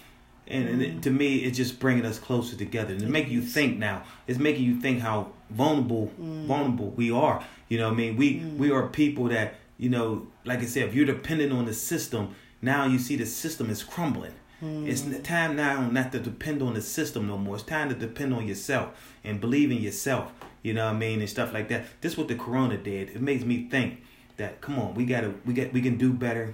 And, 0.47 0.67
and 0.67 0.81
it, 0.81 1.01
to 1.03 1.11
me, 1.11 1.37
it's 1.37 1.55
just 1.55 1.79
bringing 1.79 2.05
us 2.05 2.19
closer 2.19 2.57
together. 2.57 2.93
And 2.93 3.01
it's 3.01 3.11
making 3.11 3.31
you 3.31 3.41
think 3.41 3.77
now. 3.77 4.03
It's 4.27 4.39
making 4.39 4.65
you 4.65 4.81
think 4.81 4.99
how 4.99 5.31
vulnerable, 5.49 6.11
mm. 6.19 6.45
vulnerable 6.45 6.89
we 6.89 7.11
are. 7.11 7.45
You 7.69 7.77
know, 7.77 7.85
what 7.85 7.93
I 7.93 7.97
mean, 7.97 8.17
we 8.17 8.39
mm. 8.39 8.57
we 8.57 8.71
are 8.71 8.87
people 8.87 9.25
that 9.25 9.55
you 9.77 9.89
know, 9.89 10.27
like 10.45 10.59
I 10.59 10.65
said, 10.65 10.87
if 10.89 10.93
you're 10.93 11.05
dependent 11.05 11.51
on 11.51 11.65
the 11.65 11.73
system, 11.73 12.35
now 12.61 12.85
you 12.85 12.99
see 12.99 13.15
the 13.15 13.25
system 13.25 13.69
is 13.69 13.83
crumbling. 13.83 14.33
Mm. 14.61 14.87
It's 14.87 15.01
time 15.27 15.55
now 15.55 15.89
not 15.89 16.11
to 16.11 16.19
depend 16.19 16.61
on 16.61 16.75
the 16.75 16.81
system 16.81 17.27
no 17.27 17.37
more. 17.37 17.55
It's 17.55 17.63
time 17.63 17.89
to 17.89 17.95
depend 17.95 18.33
on 18.33 18.47
yourself 18.47 18.89
and 19.23 19.41
believe 19.41 19.71
in 19.71 19.77
yourself. 19.77 20.31
You 20.61 20.73
know 20.73 20.85
what 20.85 20.95
I 20.95 20.97
mean 20.97 21.19
and 21.19 21.29
stuff 21.29 21.53
like 21.53 21.69
that. 21.69 21.85
This 22.01 22.13
is 22.13 22.17
what 22.17 22.27
the 22.27 22.35
corona 22.35 22.77
did. 22.77 23.09
It 23.09 23.21
makes 23.21 23.43
me 23.43 23.67
think 23.69 24.03
that 24.37 24.61
come 24.61 24.77
on, 24.77 24.93
we 24.93 25.05
gotta 25.05 25.33
we 25.45 25.53
get 25.53 25.73
we 25.73 25.81
can 25.81 25.97
do 25.97 26.13
better. 26.13 26.53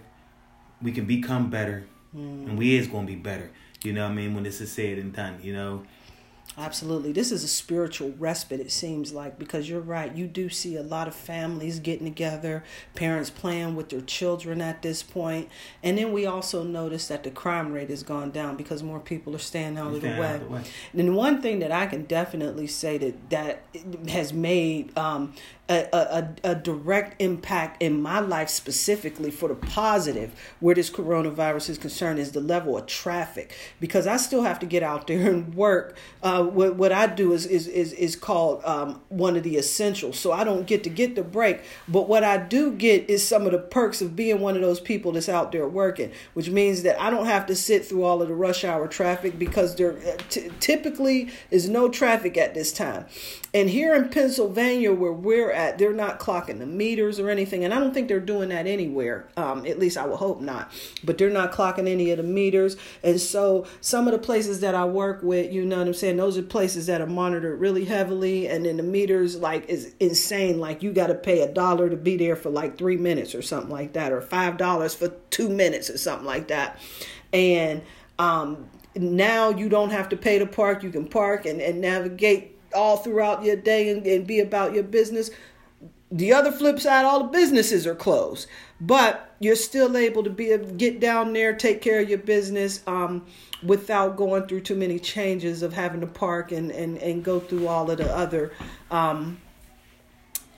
We 0.81 0.91
can 0.91 1.05
become 1.05 1.49
better, 1.49 1.87
mm. 2.15 2.47
and 2.47 2.57
we 2.57 2.75
is 2.75 2.87
gonna 2.87 3.07
be 3.07 3.15
better. 3.15 3.49
You 3.83 3.93
know 3.93 4.03
what 4.03 4.11
I 4.11 4.15
mean 4.15 4.33
when 4.33 4.43
this 4.43 4.61
is 4.61 4.71
said 4.71 4.97
and 4.97 5.13
done. 5.13 5.39
You 5.41 5.53
know, 5.53 5.83
Absolutely. 6.59 7.11
This 7.11 7.31
is 7.31 7.43
a 7.43 7.47
spiritual 7.47 8.15
respite, 8.17 8.59
it 8.59 8.71
seems 8.71 9.13
like, 9.13 9.37
because 9.37 9.69
you're 9.69 9.79
right. 9.79 10.15
You 10.15 10.25
do 10.25 10.49
see 10.49 10.75
a 10.75 10.81
lot 10.81 11.07
of 11.07 11.13
families 11.13 11.79
getting 11.79 12.07
together, 12.07 12.63
parents 12.95 13.29
playing 13.29 13.75
with 13.75 13.89
their 13.89 14.01
children 14.01 14.59
at 14.59 14.81
this 14.81 15.03
point. 15.03 15.49
And 15.83 15.99
then 15.99 16.11
we 16.11 16.25
also 16.25 16.63
notice 16.63 17.09
that 17.09 17.23
the 17.23 17.29
crime 17.29 17.71
rate 17.73 17.91
has 17.91 18.01
gone 18.01 18.31
down 18.31 18.55
because 18.55 18.81
more 18.81 18.99
people 18.99 19.35
are 19.35 19.39
staying 19.39 19.77
out, 19.77 19.93
of 19.93 20.01
the, 20.01 20.07
way. 20.07 20.39
the 20.39 20.47
way. 20.47 20.63
And 20.93 21.15
one 21.15 21.43
thing 21.43 21.59
that 21.59 21.71
I 21.71 21.85
can 21.85 22.05
definitely 22.05 22.65
say 22.65 22.97
that, 22.97 23.29
that 23.29 23.61
has 24.09 24.33
made 24.33 24.97
um, 24.97 25.35
a, 25.69 25.87
a, 25.91 26.51
a 26.51 26.55
direct 26.55 27.21
impact 27.21 27.81
in 27.81 28.01
my 28.01 28.19
life 28.19 28.49
specifically 28.49 29.29
for 29.31 29.49
the 29.49 29.55
positive 29.55 30.31
where 30.59 30.75
this 30.75 30.89
coronavirus 30.89 31.69
is 31.69 31.77
concerned 31.77 32.19
is 32.19 32.31
the 32.31 32.39
level 32.39 32.77
of 32.77 32.85
traffic 32.85 33.53
because 33.79 34.07
I 34.07 34.17
still 34.17 34.43
have 34.43 34.59
to 34.59 34.65
get 34.65 34.81
out 34.81 35.07
there 35.07 35.29
and 35.29 35.53
work. 35.53 35.97
Uh, 36.23 36.43
what, 36.43 36.75
what 36.75 36.91
I 36.91 37.07
do 37.07 37.33
is, 37.33 37.45
is, 37.45 37.67
is, 37.67 37.91
is 37.93 38.15
called 38.15 38.63
um, 38.63 39.01
one 39.09 39.35
of 39.35 39.43
the 39.43 39.57
essentials. 39.57 40.17
So 40.17 40.31
I 40.31 40.43
don't 40.43 40.65
get 40.65 40.83
to 40.85 40.89
get 40.89 41.15
the 41.15 41.23
break. 41.23 41.61
But 41.87 42.07
what 42.07 42.23
I 42.23 42.37
do 42.37 42.71
get 42.71 43.09
is 43.09 43.27
some 43.27 43.45
of 43.45 43.51
the 43.51 43.59
perks 43.59 44.01
of 44.01 44.15
being 44.15 44.39
one 44.39 44.55
of 44.55 44.61
those 44.61 44.79
people 44.79 45.11
that's 45.11 45.29
out 45.29 45.51
there 45.51 45.67
working, 45.67 46.11
which 46.33 46.49
means 46.49 46.83
that 46.83 46.99
I 47.01 47.09
don't 47.09 47.25
have 47.25 47.45
to 47.47 47.55
sit 47.55 47.85
through 47.85 48.03
all 48.03 48.21
of 48.21 48.29
the 48.29 48.35
rush 48.35 48.63
hour 48.63 48.87
traffic 48.87 49.37
because 49.37 49.75
there 49.75 49.97
uh, 49.97 50.17
t- 50.29 50.49
typically 50.59 51.29
is 51.51 51.67
no 51.67 51.89
traffic 51.89 52.37
at 52.37 52.53
this 52.53 52.71
time. 52.71 53.05
And 53.53 53.69
here 53.69 53.95
in 53.95 54.09
Pennsylvania, 54.09 54.93
where 54.93 55.11
we're 55.11 55.56
at, 55.57 55.77
they're 55.77 55.91
not 55.91 56.19
clocking 56.19 56.59
the 56.59 56.65
meters 56.65 57.19
or 57.19 57.29
anything. 57.29 57.65
And 57.65 57.73
I 57.73 57.79
don't 57.79 57.93
think 57.93 58.07
they're 58.07 58.19
doing 58.19 58.49
that 58.49 58.67
anywhere. 58.67 59.27
Um, 59.35 59.65
at 59.65 59.79
least 59.79 59.97
I 59.97 60.05
would 60.05 60.17
hope 60.17 60.39
not. 60.39 60.71
But 61.03 61.17
they're 61.17 61.29
not 61.29 61.51
clocking 61.51 61.89
any 61.89 62.11
of 62.11 62.17
the 62.17 62.23
meters. 62.23 62.77
And 63.03 63.19
so 63.19 63.65
some 63.81 64.07
of 64.07 64.13
the 64.13 64.19
places 64.19 64.59
that 64.61 64.75
I 64.75 64.85
work 64.85 65.23
with, 65.23 65.51
you 65.51 65.65
know 65.65 65.79
what 65.79 65.87
I'm 65.87 65.93
saying, 65.93 66.17
those 66.17 66.37
are 66.37 66.43
places 66.43 66.85
that 66.85 67.01
are 67.01 67.07
monitored 67.07 67.59
really 67.59 67.85
heavily. 67.85 68.47
And 68.47 68.65
then 68.65 68.77
the 68.77 68.83
meters, 68.83 69.35
like, 69.35 69.67
is 69.67 69.93
insane. 69.99 70.59
Like, 70.59 70.83
you 70.83 70.93
got 70.93 71.07
to 71.07 71.15
pay 71.15 71.41
a 71.41 71.51
dollar 71.51 71.89
to 71.89 71.97
be 71.97 72.15
there 72.15 72.35
for 72.35 72.49
like 72.49 72.77
three 72.77 72.97
minutes 72.97 73.33
or 73.33 73.41
something 73.41 73.71
like 73.71 73.93
that, 73.93 74.11
or 74.11 74.21
$5 74.21 74.95
for 74.95 75.09
two 75.31 75.49
minutes 75.49 75.89
or 75.89 75.97
something 75.97 76.25
like 76.25 76.49
that. 76.49 76.79
And, 77.33 77.81
um, 78.19 78.69
now 78.95 79.49
you 79.49 79.69
don't 79.69 79.91
have 79.91 80.09
to 80.09 80.17
pay 80.17 80.39
to 80.39 80.45
park. 80.45 80.83
You 80.83 80.89
can 80.89 81.07
park 81.07 81.45
and, 81.45 81.61
and 81.61 81.81
navigate 81.81 82.56
all 82.73 82.97
throughout 82.97 83.43
your 83.43 83.55
day 83.55 83.89
and, 83.89 84.05
and 84.05 84.27
be 84.27 84.39
about 84.39 84.73
your 84.73 84.83
business. 84.83 85.29
The 86.09 86.31
other 86.31 86.51
flip 86.51 86.79
side, 86.79 87.03
all 87.03 87.23
the 87.23 87.29
businesses 87.29 87.85
are 87.85 87.95
closed, 87.95 88.47
but 88.79 89.35
you're 89.39 89.55
still 89.55 89.95
able 89.97 90.23
to 90.23 90.29
be 90.29 90.57
get 90.77 90.99
down 90.99 91.33
there, 91.33 91.53
take 91.53 91.81
care 91.81 91.99
of 91.99 92.09
your 92.09 92.19
business 92.19 92.81
um, 92.87 93.25
without 93.61 94.15
going 94.15 94.47
through 94.47 94.61
too 94.61 94.75
many 94.75 94.99
changes 94.99 95.61
of 95.61 95.73
having 95.73 95.99
to 96.01 96.07
park 96.07 96.51
and, 96.51 96.71
and, 96.71 96.97
and 96.99 97.23
go 97.23 97.39
through 97.39 97.67
all 97.67 97.91
of 97.91 97.97
the 97.97 98.15
other 98.15 98.53
um, 98.89 99.37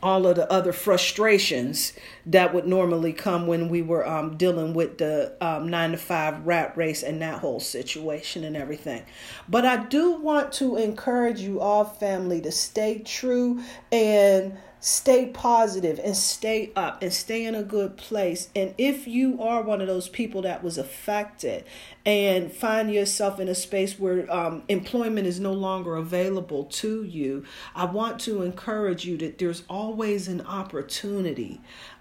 all 0.02 0.26
of 0.28 0.36
the 0.36 0.52
other 0.52 0.72
frustrations 0.72 1.94
that 2.30 2.54
would 2.54 2.68
normally 2.68 3.12
come 3.12 3.48
when 3.48 3.70
we 3.70 3.82
were 3.82 4.08
um, 4.08 4.38
dealing 4.38 4.74
with 4.76 5.00
the 5.00 5.34
um, 5.42 5.68
nine 5.68 5.92
to 5.92 5.98
five 5.98 6.46
rat 6.46 6.78
race 6.78 7.02
and 7.02 7.22
that 7.22 7.40
whole 7.40 7.60
situation 7.60 8.44
and 8.44 8.56
everything. 8.56 9.04
But 9.48 9.66
I 9.66 9.86
do 9.86 10.12
want 10.12 10.52
to 10.54 10.78
encourage 10.78 11.40
you 11.40 11.60
all, 11.60 11.84
family, 11.84 12.40
to 12.42 12.52
stay 12.52 13.00
true 13.00 13.64
and 13.92 14.58
stay 14.82 15.26
positive 15.26 16.00
and 16.02 16.16
stay 16.16 16.72
up 16.76 17.02
and 17.02 17.12
stay 17.12 17.44
in 17.44 17.54
a 17.54 17.64
good 17.64 17.98
place. 17.98 18.50
And 18.56 18.74
if 18.78 19.08
you 19.08 19.42
are 19.42 19.62
one 19.62 19.82
of 19.82 19.88
those 19.88 20.08
people 20.08 20.44
that 20.44 20.64
was 20.64 20.78
affected 20.78 21.66
and 22.06 22.52
find 22.52 22.92
yourself 22.92 23.40
in 23.40 23.50
a 23.50 23.56
space 23.56 24.00
where 24.00 24.32
um, 24.34 24.64
employment 24.70 25.28
is 25.28 25.40
no 25.40 25.52
longer 25.52 25.96
available 25.98 26.64
to 26.66 27.04
you, 27.04 27.44
I 27.76 27.86
want 27.86 28.20
to 28.22 28.42
encourage 28.42 29.06
you 29.06 29.18
that 29.18 29.38
there's 29.38 29.64
always 29.70 30.28
an 30.28 30.42
opportunity 30.42 31.60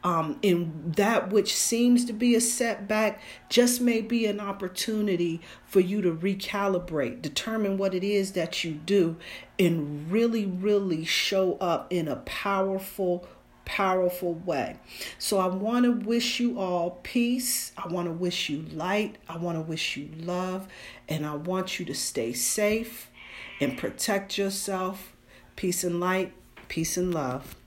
um, 0.09 0.39
in 0.41 0.93
that 0.97 1.29
which 1.29 1.55
seems 1.55 2.07
to 2.07 2.15
be 2.15 2.35
a 2.35 2.41
setback, 2.41 3.21
just 3.51 3.83
may 3.83 4.01
be 4.01 4.25
an 4.25 4.41
opportunity 4.41 5.43
for 5.67 5.81
you 5.81 6.01
to 6.01 6.11
recalibrate, 6.11 7.21
determine 7.21 7.77
what 7.77 7.93
it 7.93 8.03
is 8.03 8.33
that 8.33 8.65
you 8.65 8.73
do, 8.73 9.19
and 9.59 10.11
really, 10.11 10.47
really 10.47 11.05
show 11.05 11.59
up 11.59 11.93
in 11.93 12.09
a 12.09 12.17
powerful, 12.17 13.29
powerful 13.67 14.33
way. 14.33 14.79
So 15.19 15.41
I 15.41 15.49
want 15.49 15.85
to 15.85 15.93
wish 15.93 16.41
you 16.41 16.59
all 16.59 17.01
peace. 17.03 17.73
I 17.77 17.89
want 17.89 18.07
to 18.07 18.13
wish 18.13 18.49
you 18.49 18.63
light. 18.73 19.17
I 19.29 19.37
want 19.37 19.59
to 19.59 19.63
wish 19.63 19.99
you 19.99 20.09
love. 20.21 20.69
And 21.07 21.27
I 21.27 21.35
want 21.35 21.79
you 21.79 21.85
to 21.85 21.95
stay 21.95 22.33
safe 22.33 23.11
and 23.61 23.77
protect 23.77 24.39
yourself. 24.39 25.15
Peace 25.55 25.85
and 25.85 26.01
light, 26.01 26.33
peace 26.69 26.97
and 26.97 27.13
love. 27.13 27.58